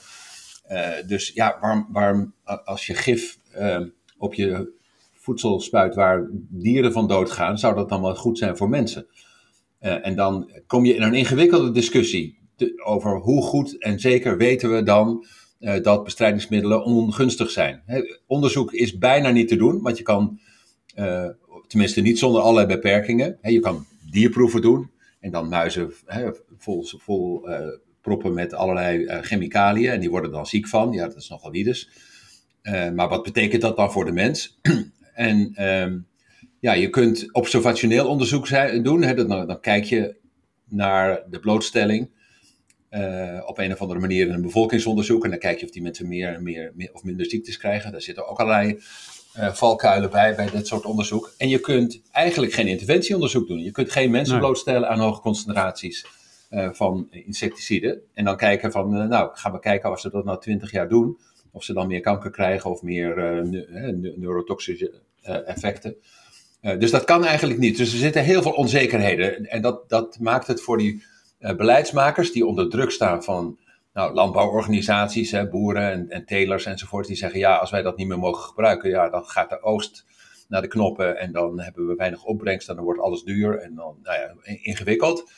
Uh, 0.71 0.89
dus 1.07 1.31
ja, 1.35 1.59
waarom, 1.61 1.89
waarom 1.93 2.35
als 2.65 2.87
je 2.87 2.95
gif 2.95 3.39
uh, 3.59 3.81
op 4.19 4.35
je 4.35 4.73
voedsel 5.13 5.61
spuit 5.61 5.95
waar 5.95 6.29
dieren 6.49 6.93
van 6.93 7.09
doodgaan, 7.09 7.59
zou 7.59 7.75
dat 7.75 7.89
dan 7.89 8.03
wel 8.03 8.15
goed 8.15 8.39
zijn 8.39 8.57
voor 8.57 8.69
mensen? 8.69 9.07
Uh, 9.81 10.07
en 10.07 10.17
dan 10.17 10.51
kom 10.67 10.85
je 10.85 10.95
in 10.95 11.03
een 11.03 11.15
ingewikkelde 11.15 11.71
discussie 11.71 12.39
over 12.85 13.17
hoe 13.17 13.43
goed 13.43 13.83
en 13.83 14.01
zeker 14.01 14.37
weten 14.37 14.75
we 14.75 14.83
dan 14.83 15.27
dat 15.83 16.05
bestrijdingsmiddelen 16.05 16.85
ongunstig 16.85 17.51
zijn. 17.51 17.83
onderzoek 18.27 18.73
is 18.73 18.99
bijna 18.99 19.31
niet 19.31 19.49
te 19.49 19.57
doen, 19.57 19.83
want 19.83 19.99
je 19.99 20.03
kan 20.03 20.41
tenminste 21.71 22.01
niet 22.01 22.19
zonder 22.19 22.41
allerlei 22.41 22.67
beperkingen. 22.67 23.39
je 23.43 23.61
kan 23.61 23.87
dierproeven 24.11 24.61
doen 24.61 24.91
en 25.21 25.31
dan 25.31 25.49
muizen 25.49 25.93
vol, 26.59 26.85
vol 26.85 27.49
uh, 27.49 27.59
proppen 28.01 28.35
met 28.35 28.55
allerlei 28.55 28.99
uh, 28.99 29.19
chemicaliën 29.21 29.91
en 29.91 30.01
die 30.01 30.11
worden 30.11 30.31
dan 30.31 30.47
ziek 30.47 30.69
van. 30.69 30.93
Ja, 30.93 31.07
dat 31.07 31.17
is 31.17 31.29
nogal 31.29 31.51
wiedes. 31.51 31.91
Uh, 32.63 32.91
maar 32.91 33.09
wat 33.09 33.23
betekent 33.23 33.63
dat 33.63 33.77
dan 33.77 33.93
voor 33.93 34.05
de 34.05 34.13
mens? 34.13 34.59
en 35.15 35.67
um, 35.67 36.07
ja, 36.59 36.73
je 36.73 36.91
kunt 36.91 37.35
observationeel 37.35 38.09
onderzoek 38.09 38.49
doen. 38.83 39.03
Hè, 39.03 39.15
dan, 39.15 39.29
dan, 39.47 39.61
kijk 39.61 39.85
je 39.85 40.17
naar 40.69 41.23
de 41.31 41.41
blootstelling 41.41 42.11
op 43.47 43.59
een 43.59 43.73
of 43.73 43.81
andere 43.81 44.01
manier 44.01 44.27
in 44.27 44.33
een 44.33 44.43
bevolkingsonderzoek. 44.43 45.25
En 45.25 45.31
dan 45.31 45.39
kijk 45.39 45.59
je 45.59 45.67
of 45.67 45.73
die 45.73 45.83
mensen 45.83 46.09
meer, 46.09 46.43
meer, 46.43 46.73
meer 46.75 46.91
of 46.93 47.05
minder 47.05 47.27
ziektes 47.27 47.57
krijgen. 47.57 47.93
Daar 47.93 48.03
zitten 48.03 48.29
ook 48.29 48.39
allerlei 48.39 48.81
uh, 49.37 49.53
valkuilen 49.53 50.11
bij, 50.11 50.35
bij 50.35 50.51
dit 50.51 50.67
soort 50.67 50.85
onderzoek. 50.85 51.35
En 51.37 51.49
je 51.49 51.59
kunt 51.59 52.03
eigenlijk 52.11 52.53
geen 52.53 52.67
interventieonderzoek 52.67 53.49
doen. 53.49 53.59
Je 53.59 53.71
kunt 53.71 53.93
geen 53.93 54.11
mensen 54.11 54.39
blootstellen 54.39 54.89
aan 54.89 54.99
hoge 54.99 55.21
concentraties 55.21 56.07
uh, 56.51 56.69
van 56.73 57.07
insecticiden. 57.11 58.01
En 58.15 58.25
dan 58.25 58.37
kijken 58.37 58.73
van, 58.73 58.97
uh, 58.97 59.09
nou, 59.09 59.31
gaan 59.33 59.53
we 59.53 59.59
kijken 59.59 59.91
als 59.91 60.01
ze 60.01 60.11
dat 60.11 60.25
nou 60.25 60.41
20 60.41 60.71
jaar 60.71 60.89
doen. 60.89 61.19
Of 61.53 61.65
ze 61.65 61.73
dan 61.73 61.87
meer 61.87 62.01
kanker 62.01 62.31
krijgen 62.31 62.71
of 62.71 62.83
meer 62.83 63.17
ne 63.45 64.15
neurotoxische 64.17 64.93
effecten. 65.47 65.97
dus 66.61 66.91
dat 66.91 67.05
kan 67.05 67.25
eigenlijk 67.25 67.59
niet. 67.59 67.77
Dus 67.77 67.93
er 67.93 67.99
zitten 67.99 68.23
heel 68.23 68.43
veel 68.43 68.53
onzekerheden. 68.53 69.47
En 69.47 69.63
dat, 69.63 69.89
dat 69.89 70.19
maakt 70.19 70.47
het 70.47 70.61
voor 70.61 70.79
die 70.79 71.05
beleidsmakers 71.39 72.33
die 72.33 72.47
onder 72.47 72.69
druk 72.69 72.91
staan 72.91 73.25
van 73.25 73.59
nou, 73.93 74.15
landbouworganisaties, 74.15 75.31
hè, 75.31 75.49
boeren 75.49 75.91
en, 75.91 76.11
en 76.11 76.25
telers 76.25 76.67
enzovoort, 76.67 77.07
die 77.07 77.17
zeggen 77.17 77.39
ja, 77.39 77.57
als 77.57 77.71
wij 77.71 77.83
dat 77.83 77.97
niet 77.97 78.07
meer 78.07 78.19
mogen 78.19 78.43
gebruiken, 78.43 78.91
ja, 78.91 79.09
dan 79.09 79.25
gaat 79.25 79.51
de 79.51 79.63
oogst 79.63 80.05
naar 80.49 80.63
de 80.63 80.69
knoppen 80.69 81.19
en 81.19 81.33
dan 81.33 81.61
hebben 81.61 81.87
we 81.87 81.95
weinig 81.95 82.25
opbrengst 82.25 82.69
en 82.69 82.75
dan 82.75 82.85
wordt 82.85 83.01
alles 83.01 83.23
duur 83.23 83.59
en 83.59 83.75
dan 83.75 83.99
nou 84.03 84.19
ja, 84.19 84.35
ingewikkeld. 84.63 85.31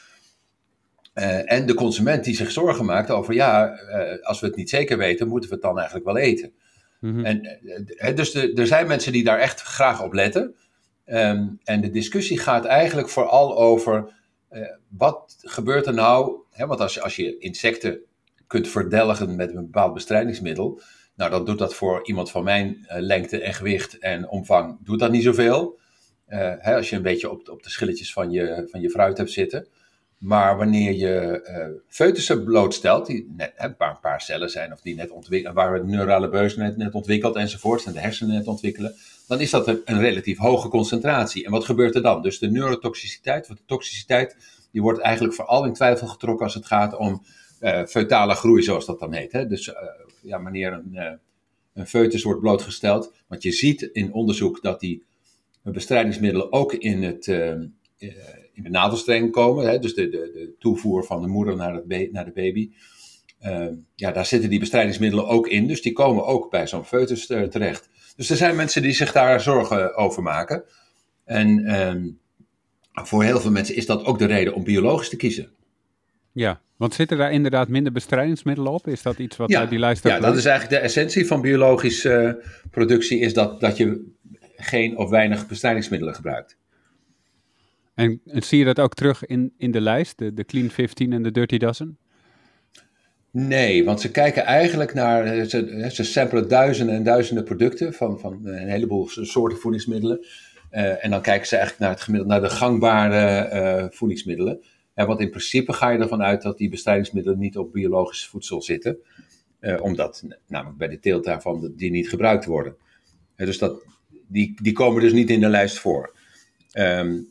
Uh, 1.15 1.53
en 1.53 1.67
de 1.67 1.75
consument 1.75 2.25
die 2.25 2.35
zich 2.35 2.51
zorgen 2.51 2.85
maakt 2.85 3.11
over 3.11 3.35
ja, 3.35 3.79
uh, 3.81 4.23
als 4.23 4.41
we 4.41 4.47
het 4.47 4.57
niet 4.57 4.71
zeker 4.71 4.99
weten, 4.99 5.29
moeten 5.29 5.49
we 5.49 5.55
het 5.55 5.65
dan 5.65 5.77
eigenlijk 5.77 6.07
wel 6.07 6.17
eten. 6.17 6.53
Mm 7.01 7.15
-hmm. 7.15 7.25
En, 7.25 7.59
uh, 7.87 8.17
dus 8.17 8.33
de, 8.33 8.53
er 8.53 8.67
zijn 8.67 8.87
mensen 8.87 9.13
die 9.13 9.25
daar 9.25 9.39
echt 9.39 9.61
graag 9.61 10.03
op 10.03 10.13
letten. 10.13 10.55
Um, 11.07 11.61
en 11.65 11.81
de 11.81 11.91
discussie 11.91 12.39
gaat 12.39 12.65
eigenlijk 12.65 13.09
vooral 13.09 13.59
over 13.59 14.21
wat 14.89 15.37
gebeurt 15.41 15.87
er 15.87 15.95
nou, 15.95 16.37
hè, 16.51 16.67
want 16.67 16.81
als, 16.81 17.01
als 17.01 17.17
je 17.17 17.39
insecten 17.39 18.01
kunt 18.53 18.69
verdelgen 18.69 19.37
met 19.37 19.55
een 19.55 19.65
bepaald 19.65 19.95
bestrijdingsmiddel. 19.95 20.81
Nou, 21.17 21.31
dan 21.31 21.45
doet 21.45 21.59
dat 21.59 21.75
voor 21.75 22.07
iemand 22.07 22.31
van 22.31 22.45
mijn 22.45 22.69
uh, 22.69 22.97
lengte 22.99 23.41
en 23.41 23.55
gewicht 23.55 23.99
en 23.99 24.29
omvang, 24.29 24.79
doet 24.85 24.99
dat 24.99 25.11
niet 25.11 25.23
zoveel. 25.23 25.79
Uh, 26.29 26.53
hè, 26.59 26.77
als 26.77 26.91
je 26.91 26.97
een 26.97 27.03
beetje 27.03 27.31
op, 27.31 27.49
op 27.49 27.63
de 27.63 27.71
schilletjes 27.71 28.13
van 28.13 28.31
je, 28.31 28.69
van 28.71 28.81
je 28.81 28.91
fruit 28.91 29.19
hebt 29.19 29.31
zitten. 29.31 29.69
Maar 30.19 30.57
wanneer 30.57 30.93
je 30.93 32.25
uh, 32.29 32.45
blootstelt, 32.45 33.07
die 33.07 33.35
net 33.37 33.77
paar, 33.77 33.91
een 33.91 34.01
paar 34.01 34.21
cellen 34.21 34.51
zijn 34.51 34.73
of 34.73 34.81
die 34.81 34.95
net 34.95 35.11
ontwikkelen, 35.11 35.55
waar 35.55 35.79
de 35.79 35.87
neurale 35.87 36.29
beus 36.29 36.57
net, 36.57 36.77
net 36.77 36.95
ontwikkelt 36.95 37.37
enzovoort, 37.37 37.85
en 37.85 37.93
de 37.93 38.01
hersenen 38.01 38.35
net 38.35 38.47
ontwikkelen, 38.47 38.95
dan 39.29 39.41
is 39.41 39.51
dat 39.51 39.67
een, 39.69 39.83
relatief 39.85 40.39
hoge 40.39 40.69
concentratie. 40.69 41.45
En 41.45 41.51
wat 41.51 41.65
gebeurt 41.65 41.95
er 41.95 42.03
dan? 42.03 42.23
Dus 42.23 42.39
de 42.39 42.51
neurotoxiciteit, 42.51 43.47
de 43.47 43.57
toxiciteit, 43.67 44.37
die 44.73 44.83
wordt 44.83 45.01
eigenlijk 45.01 45.35
vooral 45.35 45.65
in 45.65 45.73
twijfel 45.73 46.07
getrokken 46.07 46.45
als 46.45 46.55
het 46.55 46.67
gaat 46.67 46.97
om 46.97 47.23
uh, 47.63 47.85
feutale 47.85 48.35
groei, 48.35 48.63
zoals 48.63 48.87
dat 48.87 48.99
dan 48.99 49.13
heet. 49.13 49.33
Hè? 49.33 49.47
Dus 49.47 49.67
uh, 49.67 49.75
ja, 50.23 50.43
wanneer 50.43 50.73
een, 50.73 50.91
uh, 50.93 51.13
een 51.75 51.87
foetus 51.87 52.23
wordt 52.23 52.41
blootgesteld. 52.41 53.13
Want 53.27 53.43
je 53.43 53.53
ziet 53.53 53.83
in 53.83 54.13
onderzoek 54.13 54.63
dat 54.63 54.81
die 54.81 55.05
bestrijdingsmiddelen 55.63 56.53
ook 56.53 56.73
in, 56.73 57.03
het, 57.03 57.27
in 58.53 58.63
de 58.63 58.71
navelstreng 58.71 59.33
komen. 59.33 59.69
Hè? 59.69 59.79
Dus 59.79 59.95
de, 59.95 60.09
de, 60.09 60.31
de, 60.35 60.55
toevoer 60.59 61.05
van 61.05 61.23
de 61.23 61.29
moeder 61.29 61.57
naar, 61.57 61.75
het 61.75 62.13
naar 62.13 62.25
de 62.25 62.33
baby. 62.33 62.71
ja, 63.95 64.13
daar 64.13 64.27
zitten 64.27 64.51
die 64.51 64.59
bestrijdingsmiddelen 64.59 65.27
ook 65.27 65.49
in. 65.49 65.67
Dus 65.67 65.83
die 65.83 65.93
komen 65.93 66.27
ook 66.27 66.51
bij 66.51 66.67
zo'n 66.67 66.85
foetus 66.85 67.27
terecht. 67.27 67.89
Dus 68.17 68.31
er 68.31 68.37
zijn 68.37 68.57
mensen 68.57 68.83
die 68.83 68.93
zich 68.93 69.13
daar 69.13 69.41
zorgen 69.41 69.97
over 69.97 70.23
maken. 70.23 70.65
En 71.25 71.65
ehm, 71.65 72.09
voor 72.93 73.25
heel 73.25 73.41
veel 73.41 73.51
mensen 73.51 73.77
is 73.77 73.87
dat 73.87 74.05
ook 74.05 74.19
de 74.19 74.27
reden 74.27 74.55
om 74.55 74.65
biologisch 74.65 75.09
te 75.09 75.17
kiezen. 75.17 75.53
Ja, 76.33 76.61
want 76.83 76.95
zitten 76.95 77.19
daar 77.19 77.33
inderdaad 77.33 77.69
minder 77.69 77.93
bestrijdingsmiddelen 77.93 78.73
op? 78.73 78.87
Is 78.87 79.03
dat 79.03 79.19
iets 79.19 79.37
wat 79.37 79.51
ja, 79.51 79.67
die 79.67 79.79
lijst 79.79 80.05
Ja, 80.05 80.21
dat 80.21 80.37
is 80.37 80.45
eigenlijk 80.45 80.81
de 80.81 80.87
essentie 80.87 81.27
van 81.27 81.41
biologische 81.41 82.37
uh, 82.39 82.71
productie, 82.71 83.19
is 83.19 83.35
dat, 83.35 83.61
dat 83.61 83.77
je 83.77 84.13
geen 84.57 84.97
of 84.97 85.11
weinig 85.11 85.47
bestrijdingsmiddelen 85.47 86.15
gebruikt. 86.15 86.57
En, 87.95 88.21
en, 88.27 88.43
zie 88.43 88.59
je 88.59 88.65
dat 88.65 88.81
ook 88.81 88.95
terug 88.95 89.25
in, 89.25 89.53
in 89.59 89.71
de 89.71 89.81
lijst, 89.81 90.19
de, 90.19 90.35
de 90.35 90.45
Clean 90.45 90.71
15 90.71 91.13
en 91.13 91.23
de 91.23 91.31
Dirty 91.31 91.57
Dozen? 91.57 91.99
Nee, 93.31 93.85
want 93.85 94.01
ze 94.01 94.11
kijken 94.11 94.45
eigenlijk 94.45 94.95
naar, 94.95 95.25
eh, 95.25 95.45
ze, 95.45 95.89
ze 95.93 96.05
samplen 96.05 96.49
duizenden 96.49 96.95
en 96.95 97.03
duizenden 97.03 97.45
producten 97.45 97.93
van, 97.93 98.21
van 98.21 98.41
een 98.45 98.69
heleboel 98.69 99.09
soorten 99.09 99.59
voedingsmiddelen. 99.59 100.27
Uh, 100.73 101.05
en 101.05 101.11
dan 101.11 101.23
kijken 101.23 101.47
ze 101.47 101.57
eigenlijk 101.57 101.85
naar, 101.85 101.95
het 101.95 102.05
gemiddelde, 102.05 102.35
naar 102.35 102.49
de 102.49 102.55
gangbare 102.55 103.51
uh, 103.53 103.87
voedingsmiddelen. 103.91 104.61
En 104.95 105.07
want 105.07 105.21
in 105.21 105.31
principe 105.31 105.73
ga 105.73 105.91
je 105.91 105.99
ervan 105.99 106.23
uit 106.23 106.43
dat 106.43 106.59
die 106.59 106.69
bestrijdingsmiddelen 106.69 107.39
niet 107.39 107.57
op 107.57 107.73
biologisch 107.73 108.27
voedsel 108.27 108.63
zitten. 108.63 108.99
Uh, 109.61 109.83
omdat 109.83 110.25
namelijk 110.47 110.79
bij 110.79 110.89
de 110.89 110.99
teelt 110.99 111.25
daarvan 111.25 111.73
die 111.77 111.91
niet 111.91 112.09
gebruikt 112.09 112.45
worden. 112.45 112.77
Uh, 113.37 113.47
dus 113.47 113.59
dat, 113.59 113.85
die, 114.27 114.59
die 114.63 114.73
komen 114.73 115.03
dus 115.03 115.13
niet 115.13 115.31
in 115.31 115.41
de 115.41 115.49
lijst 115.49 115.79
voor. 115.79 116.17
Um, 116.79 117.31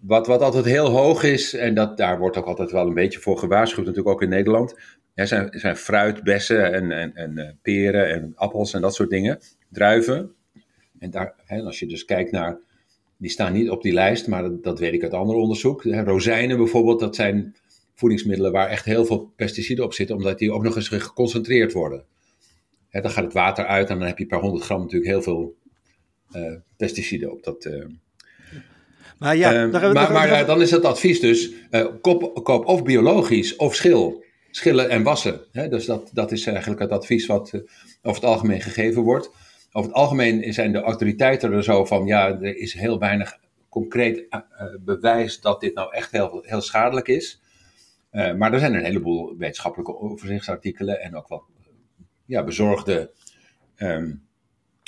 wat, 0.00 0.26
wat 0.26 0.40
altijd 0.40 0.64
heel 0.64 0.88
hoog 0.88 1.22
is, 1.22 1.54
en 1.54 1.74
dat, 1.74 1.96
daar 1.96 2.18
wordt 2.18 2.36
ook 2.36 2.46
altijd 2.46 2.70
wel 2.70 2.86
een 2.86 2.94
beetje 2.94 3.20
voor 3.20 3.38
gewaarschuwd, 3.38 3.86
natuurlijk 3.86 4.14
ook 4.14 4.22
in 4.22 4.28
Nederland. 4.28 4.74
Er 5.14 5.26
zijn, 5.26 5.48
zijn 5.50 5.76
fruit, 5.76 6.22
bessen 6.22 6.72
en, 6.72 6.90
en, 6.90 7.14
en 7.14 7.38
uh, 7.38 7.50
peren 7.62 8.10
en 8.10 8.32
appels 8.34 8.74
en 8.74 8.80
dat 8.80 8.94
soort 8.94 9.10
dingen. 9.10 9.40
Druiven. 9.68 10.34
En 10.98 11.10
daar, 11.10 11.34
hè, 11.44 11.62
als 11.62 11.78
je 11.78 11.86
dus 11.86 12.04
kijkt 12.04 12.30
naar 12.30 12.58
die 13.20 13.30
staan 13.30 13.52
niet 13.52 13.70
op 13.70 13.82
die 13.82 13.92
lijst, 13.92 14.26
maar 14.26 14.42
dat, 14.42 14.62
dat 14.62 14.78
weet 14.78 14.92
ik 14.92 15.02
uit 15.02 15.12
ander 15.12 15.36
onderzoek. 15.36 15.82
Rozijnen 15.84 16.56
bijvoorbeeld, 16.56 17.00
dat 17.00 17.14
zijn 17.14 17.56
voedingsmiddelen 17.94 18.52
waar 18.52 18.68
echt 18.68 18.84
heel 18.84 19.04
veel 19.04 19.32
pesticiden 19.36 19.84
op 19.84 19.94
zitten, 19.94 20.16
omdat 20.16 20.38
die 20.38 20.52
ook 20.52 20.62
nog 20.62 20.76
eens 20.76 20.88
geconcentreerd 20.88 21.72
worden. 21.72 22.04
dan 22.90 23.10
gaat 23.10 23.24
het 23.24 23.32
water 23.32 23.66
uit 23.66 23.88
en 23.88 23.98
dan 23.98 24.06
heb 24.06 24.18
je 24.18 24.26
per 24.26 24.40
100 24.40 24.64
gram 24.64 24.80
natuurlijk 24.80 25.10
heel 25.10 25.22
veel 25.22 25.54
uh, 26.32 26.56
pesticiden 26.76 27.32
op 27.32 27.42
dat. 27.42 27.64
Uh, 27.64 27.84
maar 29.18 29.36
ja, 29.36 29.64
uh, 29.64 29.72
maar, 29.72 30.12
maar 30.12 30.46
dan 30.46 30.60
is 30.60 30.70
het 30.70 30.84
advies 30.84 31.20
dus: 31.20 31.52
koop, 32.00 32.44
koop, 32.44 32.66
of 32.66 32.82
biologisch 32.82 33.56
of 33.56 33.74
schil. 33.74 34.24
Schillen 34.50 34.88
en 34.88 35.02
wassen. 35.02 35.40
dus 35.52 35.84
dat, 35.84 36.10
dat 36.12 36.32
is 36.32 36.46
eigenlijk 36.46 36.80
het 36.80 36.90
advies 36.90 37.26
wat 37.26 37.52
over 38.02 38.20
het 38.20 38.30
algemeen 38.30 38.60
gegeven 38.60 39.02
wordt 39.02 39.30
over 39.72 39.90
het 39.90 39.98
algemeen 39.98 40.54
zijn 40.54 40.72
de 40.72 40.80
autoriteiten 40.80 41.52
er 41.52 41.64
zo 41.64 41.84
van, 41.84 42.06
ja, 42.06 42.28
er 42.28 42.56
is 42.56 42.72
heel 42.72 42.98
weinig 42.98 43.38
concreet 43.68 44.26
uh, 44.30 44.40
bewijs 44.80 45.40
dat 45.40 45.60
dit 45.60 45.74
nou 45.74 45.94
echt 45.94 46.10
heel, 46.10 46.42
heel 46.46 46.60
schadelijk 46.60 47.08
is. 47.08 47.40
Uh, 48.12 48.34
maar 48.34 48.52
er 48.52 48.58
zijn 48.58 48.74
een 48.74 48.84
heleboel 48.84 49.36
wetenschappelijke 49.36 49.98
overzichtsartikelen 49.98 51.00
en 51.00 51.16
ook 51.16 51.28
wel 51.28 51.44
ja, 52.24 52.44
bezorgde 52.44 53.12
um, 53.76 54.22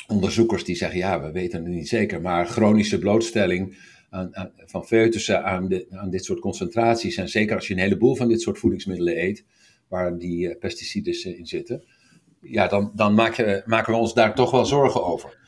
onderzoekers 0.06 0.64
die 0.64 0.76
zeggen, 0.76 0.98
ja, 0.98 1.22
we 1.22 1.32
weten 1.32 1.64
het 1.64 1.72
niet 1.72 1.88
zeker, 1.88 2.20
maar 2.20 2.46
chronische 2.46 2.98
blootstelling 2.98 3.78
aan, 4.10 4.52
van 4.56 4.86
foetussen 4.86 5.44
aan, 5.44 5.68
dit 6.10 6.24
soort 6.24 6.40
concentraties, 6.40 7.16
en 7.16 7.28
zeker 7.28 7.54
als 7.56 7.66
je 7.68 7.74
een 7.74 7.80
heleboel 7.80 8.14
van 8.14 8.28
dit 8.28 8.40
soort 8.40 8.58
voedingsmiddelen 8.58 9.22
eet, 9.22 9.44
waar 9.88 10.18
die 10.18 10.56
pesticiden 10.56 11.36
in 11.36 11.46
zitten, 11.46 11.84
ja, 12.42 12.66
dan, 12.66 12.90
dan 12.94 13.14
maken 13.14 13.92
we 13.92 13.98
ons 13.98 14.14
daar 14.14 14.34
toch 14.34 14.50
wel 14.50 14.66
zorgen 14.66 15.04
over. 15.04 15.40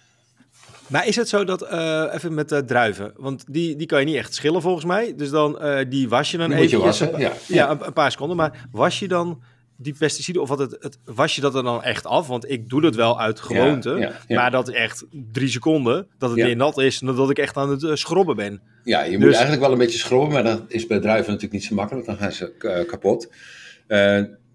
Maar 0.86 1.06
is 1.06 1.16
het 1.16 1.28
zo 1.28 1.44
dat, 1.44 1.62
uh, 1.62 2.04
even 2.12 2.34
met 2.34 2.52
uh, 2.52 2.58
druiven, 2.58 3.12
want 3.16 3.44
die, 3.48 3.76
die 3.76 3.86
kan 3.86 4.00
je 4.00 4.06
niet 4.06 4.16
echt 4.16 4.34
schillen 4.34 4.62
volgens 4.62 4.84
mij. 4.84 5.14
Dus 5.16 5.30
dan, 5.30 5.58
uh, 5.62 5.78
die 5.88 6.08
was 6.08 6.30
je 6.30 6.36
dan 6.36 6.52
even. 6.52 6.78
wassen, 6.80 7.18
ja. 7.18 7.32
ja 7.48 7.70
een, 7.70 7.86
een, 7.86 7.92
paar 7.92 8.10
seconden. 8.10 8.36
Maar 8.36 8.66
was 8.72 8.98
je 8.98 9.08
dan 9.08 9.42
die 9.76 9.94
pesticiden, 9.98 10.42
of 10.42 10.48
wat 10.48 10.58
het, 10.58 10.76
het, 10.80 10.98
was 11.04 11.34
je 11.34 11.40
dat 11.40 11.54
er 11.54 11.62
dan 11.62 11.82
echt 11.82 12.06
af? 12.06 12.26
Want 12.26 12.50
ik 12.50 12.68
doe 12.68 12.80
dat 12.80 12.94
wel 12.94 13.20
uit 13.20 13.40
gewoonte. 13.40 14.12
Ja, 14.26 14.36
maar 14.36 14.50
dat 14.50 14.68
echt 14.68 15.04
drie 15.32 15.48
seconden, 15.48 16.06
dat 16.18 16.30
het 16.30 16.40
weer 16.42 16.56
nat 16.56 16.78
is, 16.78 16.98
dat 16.98 17.30
ik 17.30 17.38
echt 17.38 17.56
aan 17.56 17.70
het 17.70 17.98
schrobben 17.98 18.36
ben. 18.36 18.60
Ja, 18.84 19.02
je 19.02 19.10
moet 19.10 19.20
dus- 19.20 19.32
eigenlijk 19.32 19.62
wel 19.62 19.72
een 19.72 19.78
beetje 19.78 19.98
schrobben, 19.98 20.32
maar 20.32 20.44
dat 20.44 20.62
is 20.68 20.86
bij 20.86 21.00
druiven 21.00 21.26
natuurlijk 21.26 21.52
niet 21.52 21.64
zo 21.64 21.74
makkelijk. 21.74 22.06
Dan 22.06 22.16
gaan 22.16 22.32
ze 22.32 22.84
kapot. 22.86 23.28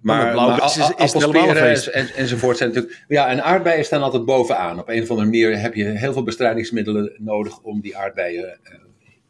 Maar, 0.02 0.36
maar 0.36 0.64
is, 0.64 0.78
is, 0.78 1.14
is 1.14 1.88
en, 1.88 1.94
en, 1.94 2.16
enzovoort 2.16 2.58
zijn 2.58 2.70
natuurlijk... 2.70 3.04
Ja, 3.08 3.28
en 3.28 3.44
aardbeien 3.44 3.86
staan 3.86 4.02
altijd 4.02 4.26
bovenaan. 4.26 4.80
Op 4.80 4.90
een 4.90 5.02
of 5.02 5.10
andere 5.10 5.28
manier 5.28 5.60
heb 5.60 5.74
je 5.74 5.84
heel 5.84 6.14
veel 6.14 6.24
bestrijdingsmiddelen 6.24 7.16
nodig 7.18 7.60
om 7.62 7.82
die 7.82 7.98
aardbeien 7.98 8.60
uh, 8.64 8.74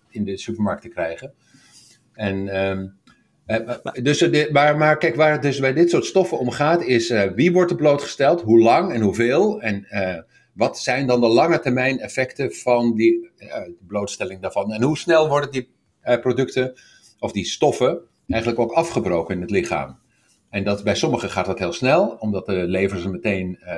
in 0.09 0.23
de 0.23 0.37
supermarkt 0.37 0.81
te 0.81 0.87
krijgen. 0.87 1.33
En, 2.13 2.67
um, 2.69 2.97
uh, 3.47 3.71
dus, 4.03 4.21
uh, 4.21 4.51
maar, 4.51 4.77
maar 4.77 4.97
kijk, 4.97 5.15
waar 5.15 5.31
het 5.31 5.41
dus 5.41 5.59
bij 5.59 5.73
dit 5.73 5.89
soort 5.89 6.05
stoffen 6.05 6.39
om 6.39 6.51
gaat 6.51 6.83
is 6.83 7.13
wie 7.35 7.51
wordt 7.51 7.71
er 7.71 7.77
blootgesteld, 7.77 8.41
hoe 8.41 8.59
lang 8.59 8.93
en 8.93 9.01
hoeveel 9.01 9.61
en 9.61 9.87
wat 10.53 10.79
zijn 10.79 11.07
dan 11.07 11.21
de 11.21 11.27
lange 11.27 11.59
termijn 11.59 11.99
effecten 11.99 12.53
van 12.53 12.95
die 12.95 13.31
blootstelling 13.87 14.41
daarvan. 14.41 14.73
En 14.73 14.81
hoe 14.81 14.97
snel 14.97 15.29
worden 15.29 15.51
die 15.51 15.69
producten 16.21 16.73
of 17.19 17.31
die 17.31 17.45
stoffen 17.45 17.99
eigenlijk 18.27 18.61
ook 18.61 18.71
afgebroken 18.71 19.35
in 19.35 19.41
het 19.41 19.51
lichaam. 19.51 19.99
En 20.49 20.63
dat, 20.63 20.83
bij 20.83 20.95
sommigen 20.95 21.29
gaat 21.29 21.45
dat 21.45 21.59
heel 21.59 21.73
snel, 21.73 22.07
omdat 22.19 22.45
de 22.45 22.53
lever 22.53 22.99
ze 22.99 23.09
meteen 23.09 23.59
uh, 23.63 23.73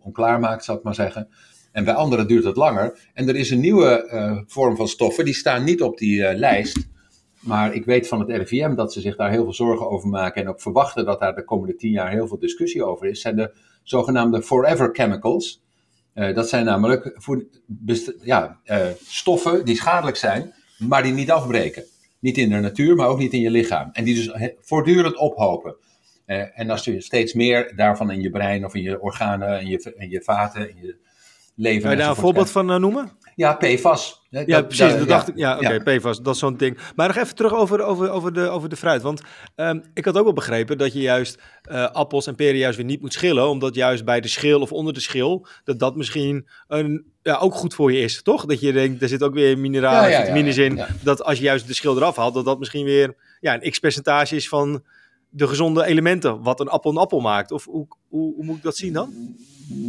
onklaar 0.00 0.40
maakt, 0.40 0.64
zal 0.64 0.76
ik 0.76 0.82
maar 0.82 0.94
zeggen. 0.94 1.28
En 1.72 1.84
bij 1.84 1.94
anderen 1.94 2.26
duurt 2.26 2.44
het 2.44 2.56
langer. 2.56 2.98
En 3.14 3.28
er 3.28 3.36
is 3.36 3.50
een 3.50 3.60
nieuwe 3.60 4.10
uh, 4.12 4.38
vorm 4.46 4.76
van 4.76 4.88
stoffen, 4.88 5.24
die 5.24 5.34
staan 5.34 5.64
niet 5.64 5.82
op 5.82 5.98
die 5.98 6.20
uh, 6.20 6.34
lijst. 6.34 6.88
Maar 7.40 7.74
ik 7.74 7.84
weet 7.84 8.08
van 8.08 8.20
het 8.20 8.28
RIVM 8.28 8.74
dat 8.74 8.92
ze 8.92 9.00
zich 9.00 9.16
daar 9.16 9.30
heel 9.30 9.42
veel 9.42 9.54
zorgen 9.54 9.90
over 9.90 10.08
maken. 10.08 10.42
En 10.42 10.48
ook 10.48 10.60
verwachten 10.60 11.04
dat 11.04 11.20
daar 11.20 11.34
de 11.34 11.44
komende 11.44 11.76
tien 11.76 11.90
jaar 11.90 12.10
heel 12.10 12.28
veel 12.28 12.38
discussie 12.38 12.84
over 12.84 13.06
is. 13.06 13.20
Zijn 13.20 13.36
de 13.36 13.52
zogenaamde 13.82 14.42
forever 14.42 14.88
chemicals. 14.92 15.62
dat 16.14 16.48
zijn 16.48 16.64
namelijk 16.64 17.14
voor, 17.14 17.44
ja, 18.22 18.60
stoffen 19.06 19.64
die 19.64 19.76
schadelijk 19.76 20.16
zijn, 20.16 20.54
maar 20.78 21.02
die 21.02 21.12
niet 21.12 21.30
afbreken. 21.30 21.84
Niet 22.18 22.38
in 22.38 22.48
de 22.48 22.56
natuur, 22.56 22.96
maar 22.96 23.08
ook 23.08 23.18
niet 23.18 23.32
in 23.32 23.40
je 23.40 23.50
lichaam. 23.50 23.90
En 23.92 24.04
die 24.04 24.14
dus 24.14 24.50
voortdurend 24.60 25.16
ophopen. 25.16 25.76
Uh, 26.30 26.58
en 26.58 26.70
als 26.70 26.84
je 26.84 27.00
steeds 27.00 27.32
meer 27.32 27.72
daarvan 27.76 28.10
in 28.10 28.20
je 28.20 28.30
brein 28.30 28.64
of 28.64 28.74
in 28.74 28.82
je 28.82 29.00
organen, 29.00 29.60
in 29.60 29.66
je, 29.66 29.94
in 29.96 30.10
je 30.10 30.22
vaten, 30.22 30.70
in 30.70 30.76
je 30.82 30.96
leven. 31.54 31.82
Kan 31.82 31.90
je 31.90 31.96
daar 31.96 32.08
een 32.08 32.16
voorbeeld 32.16 32.50
van 32.50 32.70
uh, 32.70 32.76
noemen? 32.76 33.10
Ja, 33.34 33.54
PFAS. 33.54 34.26
Ja, 34.30 34.44
dat, 34.44 34.68
precies. 34.68 34.96
Dat 34.96 35.08
dacht 35.08 35.28
ik. 35.28 35.36
Ja, 35.36 35.54
oké, 35.56 35.74
okay, 35.74 35.98
PFAS, 35.98 36.22
dat 36.22 36.34
is 36.34 36.40
zo'n 36.40 36.56
ding. 36.56 36.78
Maar 36.96 37.06
nog 37.06 37.16
even 37.16 37.34
terug 37.34 37.54
over, 37.54 37.82
over, 37.82 38.10
over, 38.10 38.32
de, 38.32 38.48
over 38.48 38.68
de 38.68 38.76
fruit. 38.76 39.02
Want 39.02 39.22
um, 39.56 39.82
ik 39.94 40.04
had 40.04 40.16
ook 40.16 40.24
wel 40.24 40.32
begrepen 40.32 40.78
dat 40.78 40.92
je 40.92 41.00
juist 41.00 41.38
uh, 41.70 41.90
appels 41.90 42.26
en 42.26 42.34
peren 42.34 42.56
juist 42.56 42.76
weer 42.76 42.86
niet 42.86 43.00
moet 43.00 43.12
schillen. 43.12 43.48
Omdat 43.48 43.74
juist 43.74 44.04
bij 44.04 44.20
de 44.20 44.28
schil 44.28 44.60
of 44.60 44.72
onder 44.72 44.92
de 44.92 45.00
schil, 45.00 45.46
dat 45.64 45.78
dat 45.78 45.96
misschien 45.96 46.48
een, 46.68 47.04
ja, 47.22 47.36
ook 47.36 47.54
goed 47.54 47.74
voor 47.74 47.92
je 47.92 48.00
is, 48.00 48.22
toch? 48.22 48.44
Dat 48.44 48.60
je 48.60 48.72
denkt, 48.72 49.02
er 49.02 49.08
zit 49.08 49.22
ook 49.22 49.34
weer 49.34 49.58
mineralen, 49.58 50.20
vitamines 50.20 50.56
in. 50.56 50.80
Dat 51.02 51.22
als 51.22 51.38
je 51.38 51.44
juist 51.44 51.66
de 51.66 51.74
schil 51.74 51.96
eraf 51.96 52.16
haalt, 52.16 52.34
dat 52.34 52.44
dat 52.44 52.58
misschien 52.58 52.84
weer 52.84 53.14
ja, 53.40 53.54
een 53.54 53.70
x-percentage 53.70 54.36
is 54.36 54.48
van 54.48 54.82
de 55.30 55.48
gezonde 55.48 55.84
elementen, 55.84 56.42
wat 56.42 56.60
een 56.60 56.68
appel 56.68 56.90
een 56.90 56.96
appel 56.96 57.20
maakt? 57.20 57.52
Of 57.52 57.64
hoe, 57.64 57.86
hoe, 58.08 58.34
hoe 58.34 58.44
moet 58.44 58.56
ik 58.56 58.62
dat 58.62 58.76
zien 58.76 58.92
dan? 58.92 59.36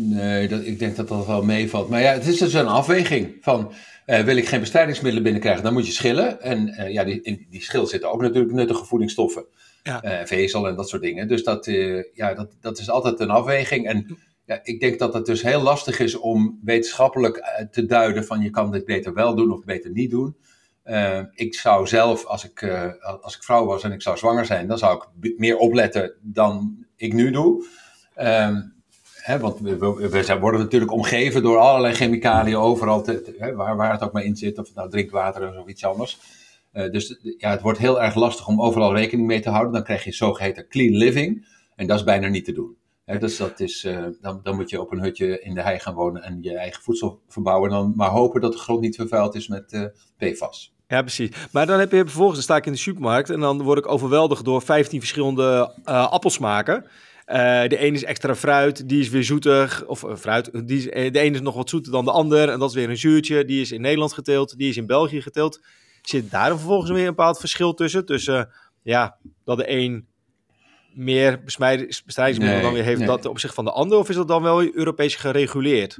Nee, 0.09 0.47
dat, 0.47 0.65
ik 0.65 0.79
denk 0.79 0.95
dat 0.95 1.07
dat 1.07 1.25
wel 1.25 1.43
meevalt. 1.43 1.89
Maar 1.89 2.01
ja, 2.01 2.11
het 2.11 2.27
is 2.27 2.37
dus 2.37 2.53
een 2.53 2.67
afweging 2.67 3.37
van... 3.41 3.71
Uh, 4.05 4.19
wil 4.19 4.35
ik 4.35 4.47
geen 4.47 4.59
bestrijdingsmiddelen 4.59 5.23
binnenkrijgen, 5.23 5.63
dan 5.63 5.73
moet 5.73 5.85
je 5.85 5.91
schillen. 5.91 6.41
En 6.41 6.67
uh, 6.67 6.91
ja, 6.91 7.03
die, 7.03 7.21
in 7.21 7.45
die 7.49 7.61
schil 7.61 7.87
zitten 7.87 8.11
ook 8.11 8.21
natuurlijk 8.21 8.53
nuttige 8.53 8.85
voedingsstoffen. 8.85 9.45
Ja. 9.83 10.05
Uh, 10.05 10.25
vezel 10.25 10.67
en 10.67 10.75
dat 10.75 10.89
soort 10.89 11.01
dingen. 11.01 11.27
Dus 11.27 11.43
dat, 11.43 11.65
ja, 12.13 12.33
dat, 12.33 12.55
dat 12.61 12.79
is 12.79 12.89
altijd 12.89 13.19
een 13.19 13.29
afweging. 13.29 13.87
En 13.87 14.17
ja, 14.45 14.59
ik 14.63 14.79
denk 14.79 14.99
dat 14.99 15.13
het 15.13 15.25
dus 15.25 15.41
heel 15.41 15.61
lastig 15.61 15.99
is 15.99 16.15
om 16.15 16.59
wetenschappelijk 16.63 17.67
te 17.71 17.85
duiden 17.85 18.25
van 18.25 18.41
je 18.41 18.49
kan 18.49 18.71
dit 18.71 18.85
beter 18.85 19.13
wel 19.13 19.35
doen 19.35 19.51
of 19.51 19.63
beter 19.63 19.91
niet 19.91 20.11
doen. 20.11 20.35
Uh, 20.85 21.19
ik 21.31 21.55
zou 21.55 21.87
zelf, 21.87 22.25
als 22.25 22.45
ik, 22.45 22.61
uh, 22.61 22.91
als 23.21 23.35
ik 23.35 23.43
vrouw 23.43 23.65
was 23.65 23.83
en 23.83 23.91
ik 23.91 24.01
zou 24.01 24.17
zwanger 24.17 24.45
zijn, 24.45 24.67
dan 24.67 24.77
zou 24.77 25.03
ik 25.21 25.37
meer 25.37 25.57
opletten 25.57 26.13
dan 26.21 26.85
ik 26.95 27.13
nu 27.13 27.31
doe. 27.31 27.65
Uh, 28.17 28.57
hè, 29.13 29.39
want 29.39 29.59
we, 29.59 30.37
worden 30.39 30.59
natuurlijk 30.59 30.91
omgeven 30.91 31.43
door 31.43 31.57
allerlei 31.57 31.93
chemicaliën 31.93 32.55
overal, 32.55 33.05
hè, 33.37 33.53
waar, 33.53 33.75
waar 33.75 33.91
het 33.91 34.01
ook 34.01 34.13
maar 34.13 34.23
in 34.23 34.35
zit, 34.35 34.59
of 34.59 34.73
nou 34.75 34.89
drinkwater 34.89 35.59
of 35.59 35.67
iets 35.67 35.85
anders. 35.85 36.19
Uh, 36.73 36.91
dus 36.91 37.19
ja, 37.37 37.49
het 37.49 37.61
wordt 37.61 37.79
heel 37.79 38.01
erg 38.01 38.15
lastig 38.15 38.47
om 38.47 38.61
overal 38.61 38.95
rekening 38.95 39.27
mee 39.27 39.39
te 39.39 39.49
houden. 39.49 39.73
Dan 39.73 39.83
krijg 39.83 40.03
je 40.03 40.11
zogeheten 40.11 40.67
clean 40.67 40.97
living. 40.97 41.47
En 41.75 41.87
dat 41.87 41.97
is 41.97 42.03
bijna 42.03 42.27
niet 42.27 42.45
te 42.45 42.51
doen. 42.51 42.77
Dus 43.05 43.37
dat 43.37 43.59
is, 43.59 43.87
dan, 44.21 44.39
dan 44.43 44.55
moet 44.55 44.69
je 44.69 44.81
op 44.81 44.91
een 44.91 45.01
hutje 45.01 45.41
in 45.41 45.53
de 45.53 45.61
hei 45.61 45.79
gaan 45.79 45.93
wonen 45.93 46.23
en 46.23 46.37
je 46.41 46.57
eigen 46.57 46.83
voedsel 46.83 47.21
verbouwen. 47.27 47.69
En 47.69 47.75
dan 47.75 47.93
maar 47.95 48.09
hopen 48.09 48.41
dat 48.41 48.51
de 48.51 48.57
grond 48.57 48.81
niet 48.81 48.95
vervuild 48.95 49.35
is 49.35 49.47
met 49.47 49.91
PFAS. 50.17 50.73
Ja, 50.91 51.01
precies. 51.01 51.29
Maar 51.51 51.65
dan 51.65 51.79
heb 51.79 51.91
je 51.91 51.97
vervolgens, 51.97 52.35
dan 52.35 52.43
sta 52.43 52.55
ik 52.55 52.65
in 52.65 52.71
de 52.71 52.77
supermarkt 52.77 53.29
en 53.29 53.39
dan 53.39 53.61
word 53.61 53.77
ik 53.77 53.87
overweldigd 53.87 54.45
door 54.45 54.61
15 54.61 54.99
verschillende 54.99 55.73
uh, 55.85 56.11
appelsmaken. 56.11 56.83
Uh, 56.83 56.87
de 57.67 57.77
ene 57.77 57.95
is 57.95 58.03
extra 58.03 58.35
fruit, 58.35 58.89
die 58.89 58.99
is 58.99 59.09
weer 59.09 59.23
zoetig. 59.23 59.85
Of 59.85 60.03
uh, 60.03 60.15
fruit, 60.15 60.67
die 60.67 61.11
de 61.11 61.19
ene 61.19 61.35
is 61.35 61.41
nog 61.41 61.55
wat 61.55 61.69
zoeter 61.69 61.91
dan 61.91 62.05
de 62.05 62.11
ander. 62.11 62.49
En 62.49 62.59
dat 62.59 62.69
is 62.69 62.75
weer 62.75 62.89
een 62.89 62.97
zuurtje. 62.97 63.45
Die 63.45 63.61
is 63.61 63.71
in 63.71 63.81
Nederland 63.81 64.13
geteeld, 64.13 64.57
die 64.57 64.69
is 64.69 64.77
in 64.77 64.85
België 64.85 65.21
geteeld. 65.21 65.61
Zit 66.01 66.31
daar 66.31 66.49
vervolgens 66.49 66.91
weer 66.91 67.07
een 67.07 67.15
bepaald 67.15 67.39
verschil 67.39 67.73
tussen? 67.73 68.05
Tussen, 68.05 68.49
ja, 68.81 69.17
dat 69.43 69.57
de 69.57 69.69
een 69.69 70.07
meer 70.93 71.43
bestrijdingsmiddelen 71.43 72.53
nee, 72.53 72.61
dan 72.61 72.73
weer 72.73 72.83
heeft 72.83 72.97
nee. 72.97 73.07
dat 73.07 73.25
op 73.25 73.39
zich 73.39 73.53
van 73.53 73.65
de 73.65 73.71
ander? 73.71 73.97
Of 73.97 74.09
is 74.09 74.15
dat 74.15 74.27
dan 74.27 74.43
wel 74.43 74.75
Europees 74.75 75.15
gereguleerd? 75.15 75.99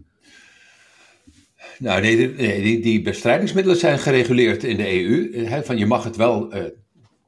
Nou, 1.77 2.01
nee, 2.01 2.35
die, 2.61 2.79
die, 2.79 3.01
bestrijdingsmiddelen 3.01 3.77
zijn 3.79 3.99
gereguleerd 3.99 4.63
in 4.63 4.77
de 4.77 5.03
EU. 5.03 5.45
Hè, 5.45 5.63
van 5.63 5.77
je 5.77 5.85
mag 5.85 6.03
het 6.03 6.15
wel 6.15 6.55
uh, 6.55 6.63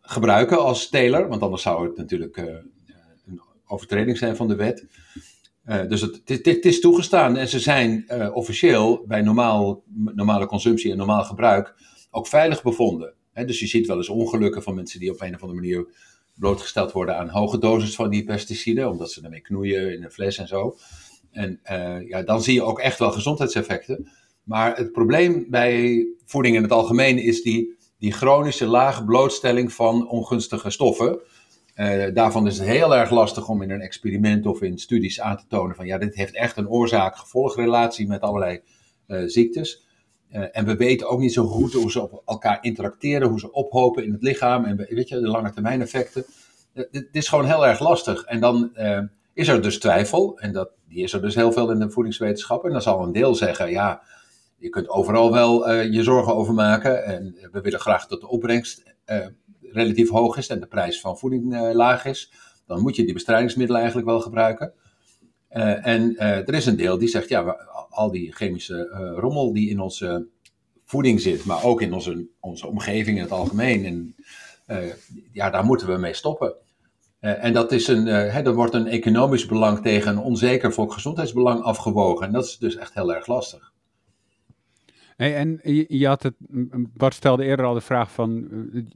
gebruiken 0.01 0.63
als 0.63 0.89
teler, 0.89 1.27
want 1.27 1.41
anders 1.41 1.61
zou 1.61 1.87
het 1.87 1.97
natuurlijk 1.97 2.37
uh, 2.37 2.45
een 3.27 3.41
overtreding 3.67 4.17
zijn 4.17 4.35
van 4.35 4.47
de 4.47 4.55
wet. 4.55 4.85
Uh, 5.65 5.87
dus 5.87 6.01
het, 6.01 6.21
het, 6.25 6.45
het, 6.45 6.65
is 6.65 6.79
toegestaan 6.79 7.37
en 7.37 7.47
ze 7.47 7.59
zijn 7.59 8.05
officieel 8.33 9.05
bij 9.07 9.21
normaal, 9.21 9.83
normale 10.15 10.45
consumptie 10.45 10.91
en 10.91 10.97
normaal 10.97 11.23
gebruik 11.23 11.75
ook 12.11 12.27
veilig 12.27 12.63
bevonden. 12.63 13.13
Hè, 13.31 13.45
dus 13.45 13.59
je 13.59 13.67
ziet 13.67 13.87
wel 13.87 13.97
eens 13.97 14.09
ongelukken 14.09 14.63
van 14.63 14.75
mensen 14.75 14.99
die 14.99 15.11
op 15.11 15.21
een 15.21 15.35
of 15.35 15.41
andere 15.41 15.59
manier 15.59 15.87
blootgesteld 16.35 16.91
worden 16.91 17.17
aan 17.17 17.29
hoge 17.29 17.57
doses 17.57 17.95
van 17.95 18.09
die 18.09 18.23
pesticiden, 18.23 18.89
omdat 18.89 19.11
ze 19.11 19.21
ermee 19.21 19.41
knoeien 19.41 19.93
in 19.93 20.03
een 20.03 20.11
fles 20.11 20.37
en 20.37 20.47
zo. 20.47 20.77
En 21.31 21.59
ja, 22.07 22.23
dan 22.23 22.41
zie 22.43 22.53
je 22.53 22.63
ook 22.63 22.79
echt 22.79 22.99
wel 22.99 23.11
gezondheidseffecten. 23.11 24.11
Maar 24.43 24.77
het 24.77 24.91
probleem 24.91 25.45
bij 25.49 26.05
voeding 26.25 26.55
in 26.55 26.61
het 26.61 26.71
algemeen 26.71 27.17
is 27.17 27.41
die, 27.41 27.77
die 27.99 28.11
chronische 28.11 28.65
lage 28.65 29.03
blootstelling 29.03 29.73
van 29.73 30.09
ongunstige 30.09 30.69
stoffen. 30.69 31.19
Uh, 31.75 32.13
daarvan 32.13 32.47
is 32.47 32.57
het 32.57 32.67
heel 32.67 32.95
erg 32.95 33.09
lastig 33.09 33.49
om 33.49 33.61
in 33.61 33.71
een 33.71 33.81
experiment 33.81 34.45
of 34.45 34.61
in 34.61 34.77
studies 34.77 35.21
aan 35.21 35.37
te 35.37 35.43
tonen 35.47 35.75
van 35.75 35.85
ja, 35.85 35.97
dit 35.97 36.15
heeft 36.15 36.35
echt 36.35 36.57
een 36.57 36.69
oorzaak-gevolgrelatie 36.69 38.07
met 38.07 38.21
allerlei 38.21 38.61
uh, 39.07 39.23
ziektes. 39.25 39.82
Uh, 40.33 40.45
en 40.51 40.65
we 40.65 40.75
weten 40.75 41.09
ook 41.09 41.19
niet 41.19 41.33
zo 41.33 41.45
goed 41.45 41.73
hoe 41.73 41.91
ze 41.91 42.01
op 42.01 42.21
elkaar 42.25 42.57
interacteren, 42.61 43.27
hoe 43.27 43.39
ze 43.39 43.51
ophopen 43.51 44.03
in 44.03 44.11
het 44.11 44.23
lichaam 44.23 44.65
en 44.65 44.75
weet 44.77 45.09
je, 45.09 45.19
de 45.19 45.27
lange 45.27 45.53
termijn 45.53 45.81
effecten. 45.81 46.25
Het 46.73 47.07
is 47.11 47.27
gewoon 47.27 47.45
heel 47.45 47.67
erg 47.67 47.79
lastig. 47.79 48.23
En 48.23 48.39
dan 48.39 48.71
is 49.33 49.47
er 49.47 49.61
dus 49.61 49.79
twijfel, 49.79 50.39
en 50.39 50.53
dat, 50.53 50.69
die 50.87 51.03
is 51.03 51.13
er 51.13 51.21
dus 51.21 51.35
heel 51.35 51.51
veel 51.51 51.71
in 51.71 51.79
de 51.79 51.89
voedingswetenschap. 51.89 52.65
En 52.65 52.71
dan 52.71 52.81
zal 52.81 53.03
een 53.03 53.11
deel 53.11 53.35
zeggen, 53.35 53.69
ja, 53.69 54.01
je 54.57 54.69
kunt 54.69 54.89
overal 54.89 55.31
wel 55.31 55.71
je 55.71 56.03
zorgen 56.03 56.35
over 56.35 56.53
maken. 56.53 57.05
En 57.05 57.35
we 57.51 57.61
willen 57.61 57.79
graag 57.79 58.07
dat 58.07 58.21
de 58.21 58.27
opbrengst 58.27 58.83
relatief 59.61 60.09
hoog 60.09 60.37
is 60.37 60.47
en 60.47 60.59
de 60.59 60.67
prijs 60.67 61.01
van 61.01 61.17
voeding 61.17 61.73
laag 61.73 62.05
is. 62.05 62.31
Dan 62.67 62.81
moet 62.81 62.95
je 62.95 63.03
die 63.03 63.13
bestrijdingsmiddelen 63.13 63.81
eigenlijk 63.81 64.09
wel 64.09 64.21
gebruiken. 64.21 64.73
En 65.83 66.17
er 66.17 66.53
is 66.53 66.65
een 66.65 66.75
deel 66.75 66.97
die 66.97 67.07
zegt, 67.07 67.29
ja, 67.29 67.41
al 67.89 68.11
die 68.11 68.31
chemische 68.31 68.87
rommel 69.15 69.53
die 69.53 69.69
in 69.69 69.79
onze 69.79 70.27
voeding 70.85 71.21
zit, 71.21 71.45
maar 71.45 71.63
ook 71.63 71.81
in 71.81 71.93
onze, 71.93 72.27
onze 72.39 72.67
omgeving 72.67 73.17
in 73.17 73.23
het 73.23 73.31
algemeen, 73.31 73.85
en, 73.85 74.15
ja, 75.31 75.49
daar 75.49 75.65
moeten 75.65 75.87
we 75.87 75.97
mee 75.97 76.13
stoppen. 76.13 76.55
en 77.19 77.53
dat 77.53 77.71
is 77.71 77.87
een, 77.87 78.05
hè, 78.05 78.41
er 78.41 78.53
wordt 78.53 78.73
een 78.73 78.87
economisch 78.87 79.45
belang 79.45 79.81
tegen 79.81 80.11
een 80.11 80.23
onzeker 80.23 80.73
volksgezondheidsbelang 80.73 81.61
afgewogen. 81.61 82.27
En 82.27 82.33
dat 82.33 82.45
is 82.45 82.57
dus 82.57 82.75
echt 82.75 82.93
heel 82.93 83.13
erg 83.13 83.27
lastig. 83.27 83.72
Hey, 85.23 85.35
en 85.35 85.59
je, 85.87 86.07
had 86.07 86.23
het, 86.23 86.33
Bart 86.93 87.13
stelde 87.13 87.43
eerder 87.43 87.65
al 87.65 87.73
de 87.73 87.81
vraag 87.81 88.11
van, 88.11 88.47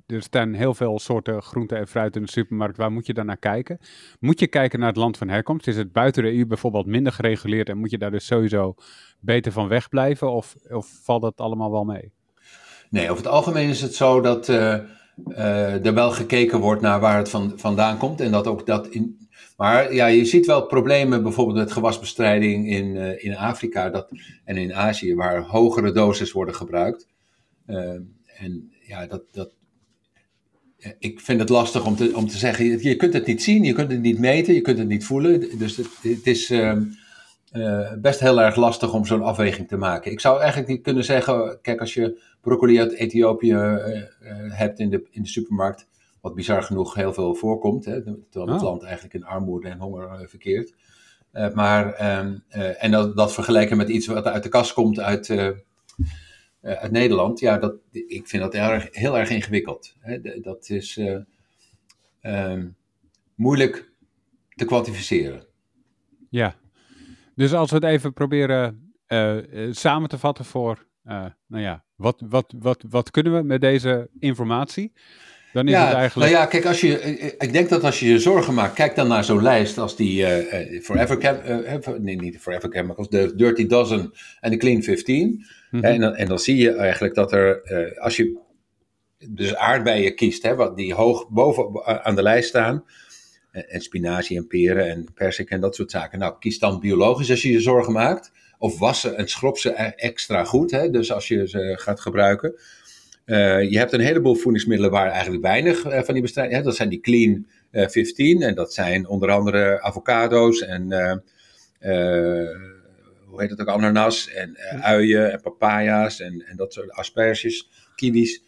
er 0.05 0.21
staan 0.21 0.53
heel 0.53 0.73
veel 0.73 0.99
soorten 0.99 1.41
groente 1.41 1.75
en 1.75 1.87
fruit 1.87 2.15
in 2.15 2.21
de 2.21 2.31
supermarkt, 2.31 2.77
waar 2.77 2.91
moet 2.91 3.05
je 3.05 3.13
dan 3.13 3.25
naar 3.25 3.37
kijken? 3.37 3.79
Moet 4.19 4.39
je 4.39 4.47
kijken 4.47 4.79
naar 4.79 4.87
het 4.87 4.97
land 4.97 5.17
van 5.17 5.29
herkomst? 5.29 5.67
Is 5.67 5.77
het 5.77 5.91
buiten 5.91 6.23
de 6.23 6.37
EU 6.37 6.45
bijvoorbeeld 6.45 6.85
minder 6.85 7.13
gereguleerd 7.13 7.69
en 7.69 7.77
moet 7.77 7.91
je 7.91 7.97
daar 7.97 8.11
dus 8.11 8.25
sowieso 8.25 8.75
beter 9.19 9.51
van 9.51 9.67
wegblijven 9.67 10.31
of, 10.31 10.55
of 10.69 10.99
valt 11.03 11.21
dat 11.21 11.37
allemaal 11.37 11.71
wel 11.71 11.83
mee? 11.83 12.11
Nee, 12.89 13.09
over 13.11 13.23
het 13.23 13.33
algemeen 13.33 13.69
is 13.69 13.81
het 13.81 13.95
zo 13.95 14.21
dat 14.21 14.49
uh, 14.49 14.79
uh, 15.27 15.85
er 15.85 15.93
wel 15.93 16.11
gekeken 16.11 16.59
wordt 16.59 16.81
naar 16.81 16.99
waar 16.99 17.17
het 17.17 17.29
van, 17.29 17.53
vandaan 17.55 17.97
komt 17.97 18.21
en 18.21 18.31
dat 18.31 18.47
ook 18.47 18.65
dat 18.65 18.87
in, 18.87 19.27
maar 19.57 19.93
ja, 19.93 20.05
je 20.05 20.25
ziet 20.25 20.45
wel 20.45 20.65
problemen 20.65 21.23
bijvoorbeeld 21.23 21.57
met 21.57 21.71
gewasbestrijding 21.71 22.69
in, 22.69 22.95
uh, 22.95 23.23
in 23.23 23.35
Afrika 23.35 23.89
dat, 23.89 24.09
en 24.43 24.57
in 24.57 24.73
Azië, 24.73 25.15
waar 25.15 25.41
hogere 25.41 25.91
doses 25.91 26.31
worden 26.31 26.55
gebruikt. 26.55 27.07
Uh, 27.67 27.91
en 28.37 28.71
ja, 28.81 29.05
dat, 29.05 29.23
dat, 29.31 29.49
ik 30.99 31.19
vind 31.19 31.39
het 31.39 31.49
lastig 31.49 31.85
om 31.85 31.95
te, 31.95 32.11
om 32.15 32.27
te 32.27 32.37
zeggen, 32.37 32.81
je 32.81 32.95
kunt 32.95 33.13
het 33.13 33.25
niet 33.25 33.43
zien, 33.43 33.63
je 33.63 33.73
kunt 33.73 33.91
het 33.91 34.01
niet 34.01 34.19
meten, 34.19 34.53
je 34.53 34.61
kunt 34.61 34.77
het 34.77 34.87
niet 34.87 35.05
voelen. 35.05 35.57
Dus 35.57 35.77
het, 35.77 35.87
het 36.01 36.27
is 36.27 36.51
uh, 36.51 36.73
best 38.01 38.19
heel 38.19 38.41
erg 38.41 38.55
lastig 38.55 38.93
om 38.93 39.05
zo'n 39.05 39.23
afweging 39.23 39.67
te 39.67 39.77
maken. 39.77 40.11
Ik 40.11 40.19
zou 40.19 40.39
eigenlijk 40.39 40.69
niet 40.69 40.81
kunnen 40.81 41.03
zeggen, 41.03 41.59
kijk, 41.61 41.79
als 41.79 41.93
je 41.93 42.21
broccoli 42.47 42.79
uit 42.79 42.93
Ethiopië 42.93 43.53
hebt 44.49 44.79
in 44.79 44.89
de, 44.89 45.07
in 45.09 45.21
de 45.21 45.27
supermarkt, 45.27 45.87
wat 46.21 46.35
bizar 46.35 46.63
genoeg 46.63 46.93
heel 46.93 47.13
veel 47.13 47.35
voorkomt, 47.35 47.85
hè, 47.85 48.01
terwijl 48.03 48.53
het 48.53 48.61
oh. 48.61 48.69
land 48.69 48.83
eigenlijk 48.83 49.13
in 49.13 49.23
armoede 49.23 49.69
en 49.69 49.79
honger 49.79 50.21
uh, 50.21 50.27
verkeert. 50.27 50.75
Maar, 51.53 51.85
um, 52.19 52.43
uh, 52.49 52.83
en 52.83 52.91
dat, 52.91 53.15
dat, 53.15 53.33
vergelijken 53.33 53.77
met 53.77 53.89
iets 53.89 54.07
wat 54.07 54.25
uit 54.25 54.43
de 54.43 54.49
kast 54.49 54.73
komt 54.73 54.99
uit, 54.99 55.29
uit 56.61 56.91
Nederland, 56.91 57.39
ja, 57.39 57.57
dat, 57.57 57.75
ik 57.91 58.27
vind 58.27 58.43
dat 58.43 58.53
erg, 58.53 58.87
heel 58.91 59.17
erg 59.17 59.29
ingewikkeld. 59.29 59.95
Hè. 59.99 60.41
Dat 60.41 60.69
is 60.69 60.99
um, 62.21 62.75
moeilijk 63.35 63.91
te 64.55 64.65
kwantificeren. 64.65 65.45
Ja, 66.29 66.55
dus 67.35 67.53
als 67.53 67.69
we 67.69 67.75
het 67.75 67.85
even 67.85 68.13
proberen 68.13 68.93
samen 69.71 70.09
te 70.09 70.17
vatten 70.17 70.45
voor, 70.45 70.86
nou 71.47 71.63
ja, 71.63 71.83
wat, 71.95 72.23
wat, 72.29 72.53
wat, 72.59 72.83
wat 72.89 73.11
kunnen 73.11 73.35
we 73.35 73.43
met 73.43 73.61
deze 73.61 74.09
informatie? 74.19 74.93
Dan 75.53 75.67
is 75.67 75.73
ja, 75.73 75.85
het 75.85 75.95
eigenlijk... 75.95 76.31
Nou 76.31 76.41
ja, 76.43 76.49
kijk, 76.49 76.65
als 76.65 76.81
je, 76.81 76.99
ik 77.37 77.51
denk 77.51 77.69
dat 77.69 77.83
als 77.83 77.99
je 77.99 78.09
je 78.09 78.19
zorgen 78.19 78.53
maakt, 78.53 78.73
kijk 78.73 78.95
dan 78.95 79.07
naar 79.07 79.23
zo'n 79.23 79.41
lijst 79.41 79.77
als 79.77 79.95
die 79.95 80.21
uh, 80.21 80.81
Forever 80.81 81.17
Chem, 81.19 81.39
uh, 81.67 81.99
nee, 81.99 82.15
niet 82.15 82.33
de 82.33 82.39
Forever 82.39 82.69
Chemicals, 82.69 83.09
de 83.09 83.35
Dirty 83.35 83.67
Dozen 83.67 84.11
en 84.39 84.51
de 84.51 84.57
Clean 84.57 84.83
15. 84.83 85.27
Mm 85.27 85.43
-hmm. 85.69 85.83
en, 85.83 85.99
dan, 85.99 86.15
en 86.15 86.27
dan 86.27 86.39
zie 86.39 86.57
je 86.57 86.71
eigenlijk 86.71 87.15
dat 87.15 87.31
er, 87.31 87.61
als 87.99 88.15
je 88.15 88.39
dus 89.29 89.55
aardbeien 89.55 90.15
kiest, 90.15 90.43
hè, 90.43 90.55
wat 90.55 90.77
die 90.77 90.93
hoog 90.93 91.29
boven 91.29 91.85
aan 92.05 92.15
de 92.15 92.23
lijst 92.23 92.49
staan, 92.49 92.83
en 93.51 93.81
spinazie 93.81 94.37
en 94.37 94.47
peren 94.47 94.89
en 94.89 95.07
persik 95.13 95.49
en 95.49 95.59
dat 95.59 95.75
soort 95.75 95.91
zaken. 95.91 96.19
Nou, 96.19 96.35
kies 96.39 96.59
dan 96.59 96.79
biologisch 96.79 97.29
als 97.29 97.41
je 97.41 97.51
je 97.51 97.61
zorgen 97.61 97.93
maakt. 97.93 98.31
Of 98.57 98.79
wassen 98.79 99.17
en 99.17 99.27
schrop 99.27 99.57
ze 99.57 99.69
extra 99.95 100.43
goed, 100.43 100.71
hè, 100.71 100.89
dus 100.89 101.11
als 101.11 101.27
je 101.27 101.47
ze 101.47 101.75
gaat 101.79 101.99
gebruiken. 101.99 102.55
Uh, 103.27 103.71
je 103.71 103.77
hebt 103.77 103.93
een 103.93 103.99
heleboel 103.99 104.35
voedingsmiddelen 104.35 104.91
waar 104.91 105.09
eigenlijk 105.09 105.43
weinig 105.43 105.85
uh, 105.85 106.01
van 106.01 106.13
die 106.13 106.23
bestrijding. 106.23 106.55
hebt. 106.55 106.67
Dat 106.67 106.75
zijn 106.75 106.89
die 106.89 106.99
Clean 106.99 107.47
uh, 107.71 107.83
eh, 107.83 107.89
15 107.89 108.41
en 108.41 108.55
dat 108.55 108.73
zijn 108.73 109.07
onder 109.07 109.31
andere 109.31 109.81
avocado's 109.81 110.61
en 110.61 110.91
hoe 113.25 113.41
heet 113.41 113.49
het 113.49 113.59
ook, 113.59 113.67
ananas 113.67 114.29
en 114.29 114.57
uien 114.81 115.31
en 115.31 115.41
papaya's 115.41 116.19
en, 116.19 116.45
en 116.47 116.55
dat 116.55 116.73
soort 116.73 116.91
asperges, 116.91 117.69
kiwis. 117.95 118.43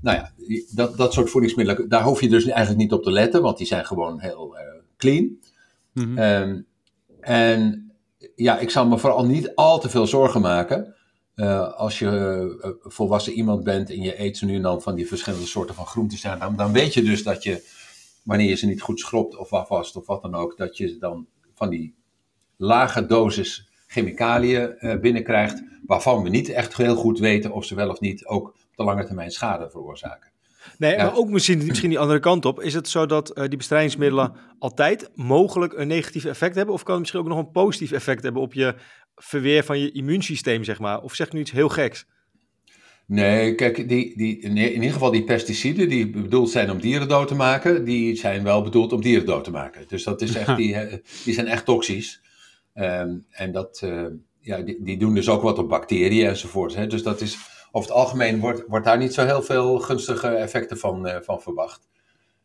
Nou 0.00 0.16
ja, 0.16 0.32
dat, 0.74 0.96
dat 0.96 1.12
soort 1.12 1.30
voedingsmiddelen, 1.30 1.88
daar 1.88 2.02
hoef 2.02 2.20
je 2.20 2.28
dus 2.28 2.44
eigenlijk 2.44 2.78
niet 2.78 2.92
op 2.92 3.02
te 3.02 3.12
letten, 3.12 3.42
want 3.42 3.58
die 3.58 3.66
zijn 3.66 3.86
gewoon 3.86 4.20
heel 4.20 4.56
clean. 4.96 5.38
Mm 5.92 6.04
-hmm. 6.04 6.18
um, 6.18 6.66
en 7.20 7.85
ja, 8.34 8.58
ik 8.58 8.70
zou 8.70 8.88
me 8.88 8.98
vooral 8.98 9.24
niet 9.24 9.54
al 9.54 9.80
te 9.80 9.88
veel 9.88 10.06
zorgen 10.06 10.40
maken. 10.40 10.94
Uh, 11.34 11.72
als 11.72 11.98
je 11.98 12.08
uh, 12.64 12.70
volwassen 12.80 13.32
iemand 13.32 13.64
bent 13.64 13.90
en 13.90 14.00
je 14.00 14.20
eet 14.20 14.36
ze 14.36 14.44
nu 14.44 14.54
en 14.54 14.62
dan 14.62 14.82
van 14.82 14.94
die 14.94 15.06
verschillende 15.06 15.46
soorten 15.46 15.74
van 15.74 15.86
groenten, 15.86 16.38
dan, 16.38 16.56
dan 16.56 16.72
weet 16.72 16.94
je 16.94 17.02
dus 17.02 17.22
dat 17.22 17.42
je, 17.42 17.62
wanneer 18.24 18.48
je 18.48 18.54
ze 18.54 18.66
niet 18.66 18.82
goed 18.82 19.00
schrobt 19.00 19.36
of 19.36 19.52
afwast 19.52 19.96
of 19.96 20.06
wat 20.06 20.22
dan 20.22 20.34
ook, 20.34 20.56
dat 20.56 20.76
je 20.76 20.98
dan 20.98 21.26
van 21.54 21.70
die 21.70 21.94
lage 22.56 23.06
dosis 23.06 23.68
chemicaliën 23.86 24.76
uh, 24.78 25.00
binnenkrijgt, 25.00 25.62
waarvan 25.86 26.22
we 26.22 26.28
niet 26.28 26.48
echt 26.48 26.76
heel 26.76 26.96
goed 26.96 27.18
weten 27.18 27.52
of 27.52 27.64
ze 27.64 27.74
wel 27.74 27.90
of 27.90 28.00
niet 28.00 28.26
ook 28.26 28.48
op 28.48 28.76
de 28.76 28.84
lange 28.84 29.04
termijn 29.04 29.30
schade 29.30 29.70
veroorzaken. 29.70 30.30
Nee, 30.78 30.92
ja. 30.92 31.04
maar 31.04 31.16
ook 31.16 31.28
misschien, 31.28 31.66
misschien 31.66 31.90
die 31.90 31.98
andere 31.98 32.20
kant 32.20 32.44
op. 32.44 32.60
Is 32.62 32.74
het 32.74 32.88
zo 32.88 33.06
dat 33.06 33.38
uh, 33.38 33.44
die 33.48 33.56
bestrijdingsmiddelen 33.56 34.32
altijd 34.58 35.10
mogelijk 35.14 35.72
een 35.72 35.88
negatief 35.88 36.24
effect 36.24 36.54
hebben? 36.54 36.74
Of 36.74 36.82
kan 36.82 36.92
het 36.92 37.00
misschien 37.00 37.20
ook 37.20 37.28
nog 37.28 37.38
een 37.38 37.50
positief 37.50 37.92
effect 37.92 38.22
hebben 38.22 38.42
op 38.42 38.54
je 38.54 38.74
verweer 39.16 39.64
van 39.64 39.78
je 39.78 39.92
immuunsysteem, 39.92 40.64
zeg 40.64 40.78
maar? 40.78 41.02
Of 41.02 41.14
zeg 41.14 41.26
ik 41.26 41.32
nu 41.32 41.40
iets 41.40 41.50
heel 41.50 41.68
geks? 41.68 42.06
Nee, 43.06 43.54
kijk, 43.54 43.88
die, 43.88 44.16
die, 44.16 44.38
in 44.38 44.56
ieder 44.56 44.92
geval 44.92 45.10
die 45.10 45.24
pesticiden 45.24 45.88
die 45.88 46.10
bedoeld 46.10 46.50
zijn 46.50 46.70
om 46.70 46.80
dieren 46.80 47.08
dood 47.08 47.28
te 47.28 47.34
maken, 47.34 47.84
die 47.84 48.16
zijn 48.16 48.42
wel 48.42 48.62
bedoeld 48.62 48.92
om 48.92 49.00
dieren 49.00 49.26
dood 49.26 49.44
te 49.44 49.50
maken. 49.50 49.84
Dus 49.88 50.04
dat 50.04 50.22
is 50.22 50.34
echt, 50.34 50.56
die, 50.62 50.76
die 51.24 51.34
zijn 51.34 51.46
echt 51.46 51.64
toxisch. 51.64 52.20
Um, 52.74 53.24
en 53.30 53.52
dat, 53.52 53.80
uh, 53.84 54.06
ja, 54.40 54.60
die, 54.60 54.76
die, 54.80 54.96
doen 54.96 55.14
dus 55.14 55.28
ook 55.28 55.42
wat 55.42 55.58
op 55.58 55.68
bacteriën 55.68 56.26
enzovoort. 56.26 56.74
Hè. 56.74 56.86
Dus 56.86 57.02
dat 57.02 57.20
is, 57.20 57.38
over 57.76 57.90
het 57.90 57.98
algemeen 57.98 58.40
wordt, 58.40 58.64
wordt 58.66 58.84
daar 58.84 58.98
niet 58.98 59.14
zo 59.14 59.24
heel 59.24 59.42
veel 59.42 59.78
gunstige 59.78 60.28
effecten 60.28 60.78
van, 60.78 61.06
uh, 61.06 61.16
van 61.20 61.42
verwacht. 61.42 61.88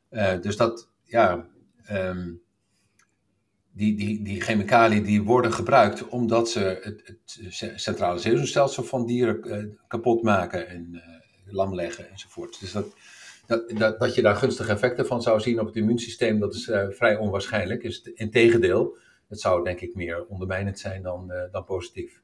Uh, 0.09 0.41
dus 0.41 0.57
dat, 0.57 0.89
ja, 1.03 1.47
um, 1.91 2.41
die, 3.71 3.95
die, 3.95 4.23
die 4.23 4.41
chemicaliën 4.41 5.03
die 5.03 5.23
worden 5.23 5.53
gebruikt 5.53 6.07
omdat 6.07 6.49
ze 6.49 6.79
het, 6.81 7.01
het 7.05 7.53
centrale 7.75 8.19
zenuwstelsel 8.19 8.83
van 8.83 9.05
dieren 9.05 9.47
uh, 9.47 9.75
kapot 9.87 10.23
maken 10.23 10.67
en 10.67 11.03
lam 11.45 11.75
leggen 11.75 12.09
enzovoort. 12.09 12.59
Dus 12.59 12.71
dat, 12.71 12.95
dat, 13.77 13.99
dat, 13.99 14.15
je 14.15 14.21
daar 14.21 14.35
gunstige 14.35 14.71
effecten 14.71 15.05
van 15.05 15.21
zou 15.21 15.39
zien 15.39 15.59
op 15.59 15.65
het 15.65 15.75
immuunsysteem, 15.75 16.39
dat 16.39 16.53
is 16.53 16.71
vrij 16.89 17.17
onwaarschijnlijk. 17.17 17.81
Dus 17.81 18.01
integendeel, 18.01 18.97
het 19.27 19.39
zou 19.39 19.63
denk 19.63 19.79
ik 19.79 19.95
meer 19.95 20.25
ondermijnend 20.25 20.79
zijn 20.79 21.01
dan, 21.01 21.33
dan 21.51 21.63
positief. 21.63 22.21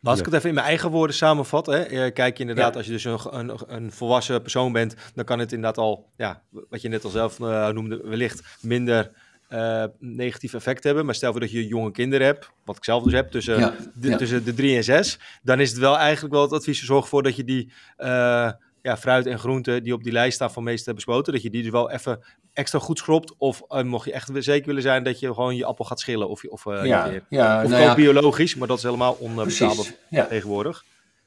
Maar 0.00 0.10
als 0.10 0.18
ik 0.18 0.24
het 0.24 0.34
even 0.34 0.48
in 0.48 0.54
mijn 0.54 0.66
eigen 0.66 0.90
woorden 0.90 1.16
samenvat, 1.16 1.66
hè, 1.66 2.10
kijk 2.10 2.36
je 2.36 2.42
inderdaad, 2.42 2.72
ja. 2.72 2.78
als 2.78 2.86
je 2.86 2.92
dus 2.92 3.04
een, 3.04 3.38
een, 3.38 3.58
een, 3.66 3.92
volwassen 3.92 4.42
persoon 4.42 4.72
bent, 4.72 4.94
dan 5.14 5.24
kan 5.24 5.38
het 5.38 5.52
inderdaad 5.52 5.78
al, 5.78 6.08
ja, 6.16 6.42
wat 6.70 6.82
je 6.82 6.88
net 6.88 7.04
al 7.04 7.10
zelf 7.10 7.38
noemde, 7.38 8.00
wellicht 8.04 8.42
minder 8.60 9.10
uh, 9.50 9.84
negatief 9.98 10.54
effect 10.54 10.84
hebben. 10.84 11.04
Maar 11.04 11.14
stel 11.14 11.30
voor 11.30 11.40
dat 11.40 11.50
je 11.50 11.66
jonge 11.66 11.90
kinderen 11.90 12.26
hebt, 12.26 12.50
wat 12.64 12.76
ik 12.76 12.84
zelf 12.84 13.02
dus 13.02 13.12
heb, 13.12 13.30
tussen, 13.30 13.58
ja, 13.58 13.74
de, 13.94 14.16
tussen 14.16 14.44
de 14.44 14.54
drie 14.54 14.76
en 14.76 14.84
zes. 14.84 15.18
Dan 15.42 15.60
is 15.60 15.70
het 15.70 15.78
wel 15.78 15.98
eigenlijk 15.98 16.34
wel 16.34 16.42
het 16.42 16.52
advies, 16.52 16.84
zorg 16.84 17.02
ervoor 17.02 17.22
dat 17.22 17.36
je 17.36 17.44
die 17.44 17.72
uh, 17.98 18.50
ja, 18.82 18.96
fruit 18.96 19.26
en 19.26 19.38
groenten 19.38 19.82
die 19.82 19.92
op 19.92 20.02
die 20.02 20.12
lijst 20.12 20.34
staan 20.34 20.52
van 20.52 20.62
meeste 20.62 20.94
bespoten, 20.94 21.32
dat 21.32 21.42
je 21.42 21.50
die 21.50 21.62
dus 21.62 21.70
wel 21.70 21.90
even 21.90 22.24
extra 22.58 22.78
goed 22.78 22.98
schrobt. 22.98 23.34
Of 23.38 23.62
uh, 23.68 23.82
mocht 23.82 24.04
je 24.04 24.12
echt 24.12 24.30
zeker 24.38 24.66
willen 24.66 24.82
zijn 24.82 25.02
dat 25.02 25.20
je 25.20 25.34
gewoon 25.34 25.56
je 25.56 25.64
appel 25.64 25.84
gaat 25.84 26.00
schillen 26.00 26.28
of, 26.28 26.44
of, 26.44 26.64
ja, 26.64 27.06
je 27.06 27.22
ja, 27.28 27.64
of 27.64 27.70
nou 27.70 27.94
biologisch, 27.94 28.54
maar 28.54 28.68
dat 28.68 28.76
is 28.76 28.82
helemaal 28.82 29.16
onbetaalbaar 29.20 29.94
tegenwoordig. 30.28 30.84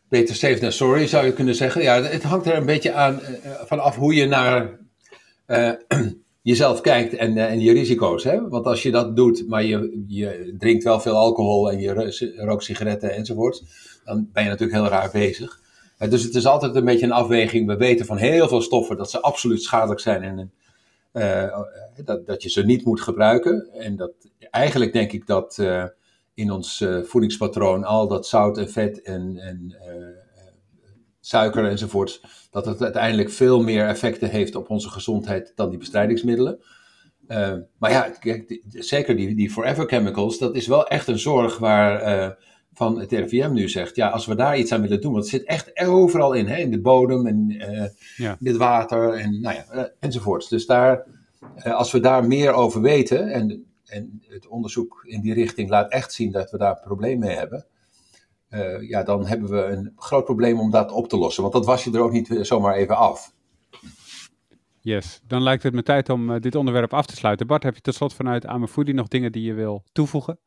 Beter 0.10 0.36
safe 0.36 0.60
than 0.60 0.72
sorry 0.72 1.08
zou 1.08 1.26
je 1.26 1.34
kunnen 1.34 1.56
zeggen. 1.56 1.82
Ja, 1.82 2.02
het 2.02 2.24
hangt 2.24 2.46
er 2.46 2.56
een 2.56 2.65
beetje 2.65 2.94
aan 2.94 3.20
vanaf 3.65 3.96
hoe 3.96 4.13
je 4.13 4.26
naar 4.26 4.80
jezelf 6.41 6.82
kijkt 6.82 7.13
en, 7.13 7.38
en 7.38 7.60
je 7.60 7.74
risico's. 7.74 8.24
Hè? 8.24 8.48
Want 8.48 8.65
als 8.65 8.84
je 8.84 8.91
dat 8.91 9.15
doet, 9.15 9.48
maar 9.48 9.63
je, 9.63 10.04
je 10.08 10.56
drinkt 10.58 10.84
wel 10.84 11.00
veel 11.00 11.15
alcohol 11.15 11.72
en 11.72 11.80
je 11.80 12.34
rookt 12.36 12.63
sigaretten 12.63 13.15
enzovoort, 13.15 13.63
dan 14.04 14.30
ben 14.34 14.44
je 14.44 14.50
natuurlijk 14.50 14.80
heel 14.80 14.89
raar 14.89 15.10
bezig. 15.12 15.60
Dus 16.10 16.24
het 16.24 16.36
is 16.36 16.46
altijd 16.46 16.76
een 16.76 16.86
beetje 16.86 17.06
een 17.06 17.12
afweging. 17.12 17.67
We 17.67 17.78
weten 17.78 18.06
van 18.06 18.17
heel 18.17 18.48
veel 18.48 18.62
stoffen 18.62 18.98
dat 18.98 19.12
ze 19.12 19.22
absoluut 19.22 19.63
schadelijk 19.63 20.00
zijn 20.00 20.24
en 20.24 20.52
uh, 21.13 21.60
dat, 22.06 22.26
dat 22.26 22.43
je 22.43 22.50
ze 22.50 22.65
niet 22.65 22.86
moet 22.86 23.02
gebruiken. 23.02 23.69
En 23.74 23.95
dat, 23.95 24.12
eigenlijk 24.39 24.93
denk 24.93 25.12
ik 25.12 25.28
dat 25.28 25.58
uh, 25.62 25.86
in 26.34 26.52
ons 26.52 26.86
voedingspatroon 27.04 27.84
al 27.84 28.08
dat 28.08 28.28
zout 28.28 28.58
en 28.58 28.69
vet 28.69 29.02
en, 29.02 29.38
en 29.38 29.76
suiker 31.19 31.65
enzovoort, 31.65 32.21
dat 32.52 32.65
het 32.65 32.82
uiteindelijk 32.82 33.30
veel 33.30 33.62
meer 33.63 33.88
effecten 33.88 34.30
heeft 34.30 34.56
op 34.56 34.69
onze 34.69 34.89
gezondheid 34.89 35.52
dan 35.56 35.69
die 35.69 35.80
bestrijdingsmiddelen. 35.80 36.60
Maar 37.78 37.91
ja, 37.91 38.10
kijk, 38.19 38.62
zeker 38.69 39.15
die, 39.15 39.36
die 39.36 39.52
forever 39.52 39.88
chemicals, 39.88 40.38
dat 40.38 40.56
is 40.56 40.67
wel 40.67 40.88
echt 40.88 41.08
een 41.08 41.19
zorg 41.19 41.58
waar 41.58 42.38
van 42.82 43.00
het 43.00 43.12
RIVM 43.12 43.52
nu 43.54 43.70
zegt, 43.70 43.96
ja, 43.96 44.10
als 44.10 44.26
we 44.26 44.36
daar 44.36 44.58
iets 44.58 44.72
aan 44.72 44.82
willen 44.82 45.02
doen, 45.02 45.12
want 45.12 45.24
het 45.24 45.34
zit 45.34 45.44
echt 45.44 45.88
overal 45.88 46.34
in, 46.34 46.48
hè, 46.48 46.58
in 46.58 46.72
de 46.72 46.82
bodem 46.82 47.28
en 47.28 47.50
uh, 47.50 47.86
ja. 48.15 48.38
in 48.39 48.48
het 48.48 48.58
water 48.58 49.13
en 49.13 49.41
nou 49.41 49.56
ja, 49.56 49.91
enzovoorts. 50.00 50.50
Dus 50.50 50.65
daar, 50.65 51.06
eh, 51.56 51.74
als 51.74 51.91
we 51.91 52.00
daar 52.00 52.28
meer 52.28 52.54
over 52.54 52.82
weten, 52.82 53.28
en, 53.28 53.65
en 53.86 54.22
het 54.28 54.48
onderzoek 54.48 55.04
in 55.08 55.22
die 55.22 55.34
richting 55.34 55.70
laat 55.70 55.91
echt 55.91 56.13
zien 56.13 56.32
dat 56.32 56.52
we 56.52 56.58
daar 56.58 56.72
een 56.72 56.84
probleem 56.84 57.20
mee 57.20 57.36
hebben, 57.36 57.65
eh, 58.50 58.89
ja, 58.89 59.04
dan 59.04 59.26
hebben 59.26 59.50
we 59.50 59.63
een 59.63 59.94
groot 59.96 60.26
probleem 60.26 60.60
om 60.60 60.72
dat 60.72 60.91
op 60.91 61.08
te 61.08 61.17
lossen. 61.17 61.41
Want 61.41 61.54
dat 61.54 61.65
was 61.65 61.84
je 61.84 61.91
er 61.91 62.02
ook 62.02 62.12
niet 62.12 62.38
zomaar 62.41 62.76
even 62.76 62.98
af. 62.98 63.34
Yes, 64.80 65.22
dan 65.28 65.44
lijkt 65.44 65.63
het 65.63 65.74
me 65.74 65.84
tijd 65.84 66.10
om 66.10 66.39
dit 66.39 66.56
onderwerp 66.56 66.94
af 66.94 67.06
te 67.06 67.15
sluiten. 67.15 67.48
Bart, 67.48 67.63
heb 67.63 67.76
je 67.76 67.82
tot 67.82 67.96
slot 67.96 68.13
vanuit 68.13 68.46
Amefoodie 68.46 68.94
nog 68.94 69.08
dingen 69.08 69.32
die 69.32 69.44
je 69.44 69.54
wil 69.54 69.84
toevoegen? 69.91 70.39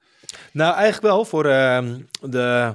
Nou, 0.52 0.74
eigenlijk 0.74 1.14
wel 1.14 1.24
voor 1.24 1.46
ehm, 1.46 1.98
de 2.20 2.74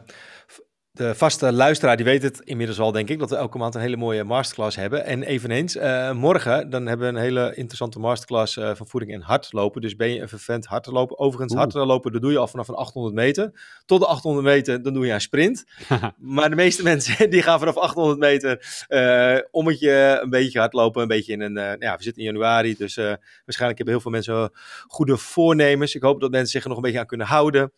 de 1.00 1.16
vaste 1.16 1.52
luisteraar 1.52 1.96
die 1.96 2.06
weet 2.06 2.24
het 2.24 2.42
inmiddels 2.44 2.80
al, 2.80 2.92
denk 2.92 3.10
ik, 3.10 3.20
dat 3.20 3.30
we 3.30 3.36
elke 3.36 3.58
maand 3.58 3.76
een 3.76 3.82
hele 3.82 3.98
mooie 3.98 4.24
masterclass 4.24 4.76
hebben. 4.76 5.06
En 5.06 5.24
eveneens, 5.24 5.76
uh, 5.76 6.12
morgen 6.12 6.70
dan 6.70 6.86
hebben 6.86 7.08
we 7.08 7.18
een 7.18 7.24
hele 7.24 7.56
interessante 7.56 8.00
masterclass 8.00 8.58
uh, 8.58 8.76
van 8.76 8.88
voeding 8.88 9.14
en 9.14 9.22
hardlopen. 9.22 9.82
Dus 9.82 9.96
ben 9.96 10.14
je 10.14 10.22
een 10.22 10.30
vervent 10.30 10.66
hardlopen. 10.66 11.20
Overigens, 11.20 11.52
Oeh. 11.54 11.62
hardlopen, 11.62 12.12
dat 12.12 12.22
doe 12.22 12.32
je 12.32 12.38
al 12.38 12.48
vanaf 12.48 12.68
een 12.68 12.76
800 12.76 13.16
meter. 13.16 13.52
Tot 13.86 14.00
de 14.00 14.06
800 14.06 14.46
meter, 14.46 14.82
dan 14.82 14.94
doe 14.94 15.06
je 15.06 15.14
een 15.14 15.22
sprint. 15.22 15.66
maar 16.18 16.50
de 16.50 16.56
meeste 16.56 16.84
mensen, 16.84 17.30
die 17.30 17.42
gaan 17.42 17.60
vanaf 17.60 17.78
800 17.78 18.20
meter 18.20 18.86
uh, 18.90 19.38
om 19.52 19.68
het 19.68 19.80
je 19.80 20.20
een 20.22 20.30
beetje 20.30 20.60
hardlopen. 20.60 21.02
Een 21.02 21.08
beetje 21.08 21.34
in 21.34 21.42
een, 21.42 21.78
ja, 21.80 21.96
we 21.98 22.04
zitten 22.04 22.24
in 22.24 22.28
januari, 22.28 22.76
dus 22.76 22.96
waarschijnlijk 22.96 23.78
hebben 23.78 23.88
heel 23.88 24.00
veel 24.00 24.12
mensen 24.12 24.52
goede 24.88 25.18
voornemens. 25.18 25.96
Ik 25.96 26.02
hoop 26.02 26.22
dat 26.22 26.32
mensen 26.32 26.52
zich 26.52 26.64
er 26.64 26.68
nog 26.68 26.78
een 26.78 26.84
beetje 26.84 27.00
aan 27.00 27.06
kunnen 27.06 27.28
houden. 27.28 27.72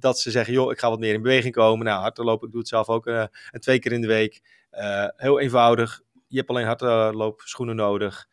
Dat 0.00 0.18
ze 0.18 0.30
zeggen, 0.30 0.52
joh, 0.54 0.72
ik 0.72 0.78
ga 0.78 0.88
wat 0.88 0.98
meer 0.98 1.14
in 1.14 1.22
beweging 1.22 1.54
komen. 1.54 1.86
Nou, 1.86 2.00
hardlopen, 2.00 2.46
ik 2.46 2.52
doe 2.52 2.60
het 2.60 2.70
zelf 2.70 2.88
ook 2.88 3.06
uh, 3.06 3.24
twee 3.58 3.78
keer 3.78 3.92
in 3.92 4.00
de 4.00 4.06
week. 4.06 4.40
Uh, 4.72 5.06
heel 5.16 5.40
eenvoudig. 5.40 6.00
Je 6.26 6.36
hebt 6.36 6.50
alleen 6.50 6.66
hardloopschoenen 6.66 7.76
nodig. 7.76 8.28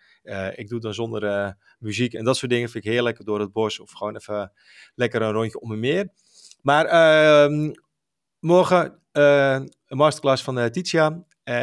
ik 0.56 0.68
doe 0.68 0.74
het 0.74 0.82
dan 0.82 0.94
zonder 0.94 1.56
muziek 1.80 2.14
en 2.14 2.24
dat 2.24 2.38
soort 2.38 2.52
dingen. 2.52 2.70
Vind 2.70 2.86
ik 2.86 2.92
heerlijk 2.92 3.26
door 3.26 3.40
het 3.40 3.52
bos 3.52 3.80
of 3.80 3.92
gewoon 3.92 4.16
even 4.16 4.52
lekker 4.96 5.22
een 5.22 5.32
rondje 5.32 5.60
om 5.60 5.72
en 5.72 5.80
meer. 5.80 6.10
Maar 6.62 6.86
ehm, 6.86 7.74
morgen 8.40 9.02
een 9.12 9.70
masterclass 9.88 10.44
van 10.44 10.72
Titia. 10.72 11.26
Uh, 11.50 11.54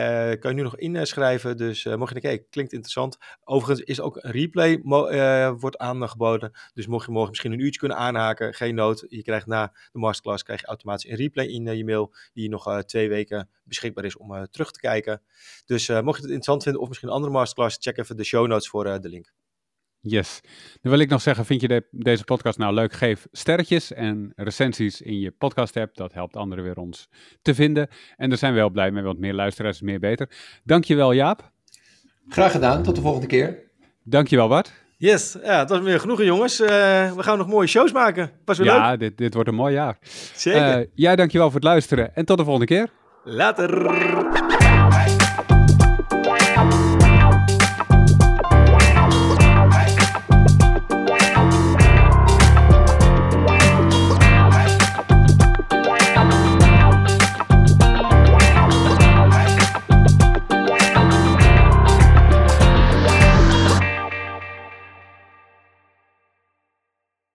kan 0.40 0.50
je 0.50 0.56
nu 0.56 0.62
nog 0.62 0.76
inschrijven. 0.76 1.56
Dus 1.56 1.84
uh, 1.84 1.94
mocht 1.94 2.14
je 2.14 2.20
denken, 2.20 2.40
hey, 2.40 2.46
klinkt 2.50 2.72
interessant. 2.72 3.16
Overigens 3.44 3.86
is 3.86 4.00
ook 4.00 4.16
een 4.20 4.30
replay 4.30 4.80
uh, 4.84 5.52
wordt 5.58 5.78
aangeboden. 5.78 6.52
Dus 6.74 6.86
mocht 6.86 7.06
je 7.06 7.12
morgen 7.12 7.30
misschien 7.30 7.52
een 7.52 7.58
uurtje 7.58 7.78
kunnen 7.78 7.96
aanhaken, 7.96 8.54
geen 8.54 8.74
nood. 8.74 9.04
Je 9.08 9.22
krijgt 9.22 9.46
na 9.46 9.72
de 9.92 9.98
masterclass 9.98 10.42
krijg 10.42 10.60
je 10.60 10.66
automatisch 10.66 11.10
een 11.10 11.16
replay 11.16 11.46
in 11.46 11.76
je 11.76 11.84
mail. 11.84 12.14
Die 12.32 12.48
nog 12.48 12.82
twee 12.84 13.08
weken 13.08 13.48
beschikbaar 13.64 14.04
is 14.04 14.16
om 14.16 14.46
terug 14.50 14.70
te 14.70 14.80
kijken. 14.80 15.22
Dus 15.66 15.88
mocht 15.88 16.04
je 16.04 16.22
het 16.22 16.22
interessant 16.22 16.62
vinden 16.62 16.80
of 16.80 16.88
misschien 16.88 17.08
een 17.08 17.14
andere 17.14 17.32
masterclass, 17.32 17.76
check 17.80 17.98
even 17.98 18.16
de 18.16 18.24
show 18.24 18.46
notes 18.46 18.68
voor 18.68 18.84
de 18.84 19.08
link. 19.08 19.32
Yes. 20.06 20.40
Dan 20.82 20.92
wil 20.92 21.00
ik 21.00 21.08
nog 21.08 21.20
zeggen, 21.20 21.44
vind 21.44 21.60
je 21.60 21.68
de, 21.68 21.86
deze 21.90 22.24
podcast 22.24 22.58
nou 22.58 22.74
leuk? 22.74 22.92
Geef 22.92 23.26
sterretjes 23.32 23.92
en 23.92 24.32
recensies 24.36 25.00
in 25.00 25.18
je 25.18 25.30
podcast 25.30 25.76
app. 25.76 25.96
Dat 25.96 26.12
helpt 26.12 26.36
anderen 26.36 26.64
weer 26.64 26.76
ons 26.76 27.08
te 27.42 27.54
vinden. 27.54 27.88
En 28.16 28.28
daar 28.28 28.38
zijn 28.38 28.52
we 28.52 28.58
wel 28.58 28.70
blij 28.70 28.90
mee, 28.90 29.02
want 29.02 29.18
meer 29.18 29.34
luisteraars 29.34 29.76
is 29.76 29.82
meer 29.82 30.00
beter. 30.00 30.30
Dankjewel 30.64 31.12
Jaap. 31.12 31.50
Graag 32.28 32.52
gedaan, 32.52 32.82
tot 32.82 32.94
de 32.94 33.00
volgende 33.00 33.26
keer. 33.26 33.58
Dankjewel 34.02 34.48
Bart. 34.48 34.72
Yes, 34.96 35.36
ja, 35.42 35.58
het 35.58 35.68
was 35.68 35.80
weer 35.80 36.00
genoeg 36.00 36.22
jongens. 36.22 36.60
Uh, 36.60 36.68
we 37.12 37.22
gaan 37.22 37.38
nog 37.38 37.48
mooie 37.48 37.66
shows 37.66 37.92
maken. 37.92 38.30
Pas 38.44 38.58
weer 38.58 38.66
ja, 38.66 38.90
leuk. 38.90 39.00
Dit, 39.00 39.18
dit 39.18 39.34
wordt 39.34 39.48
een 39.48 39.54
mooi 39.54 39.74
jaar. 39.74 39.98
Zeker. 40.34 40.78
Uh, 40.78 40.86
jij 40.94 41.16
dankjewel 41.16 41.46
voor 41.46 41.60
het 41.60 41.68
luisteren 41.68 42.14
en 42.14 42.24
tot 42.24 42.38
de 42.38 42.44
volgende 42.44 42.66
keer. 42.66 42.90
Later. 43.24 44.32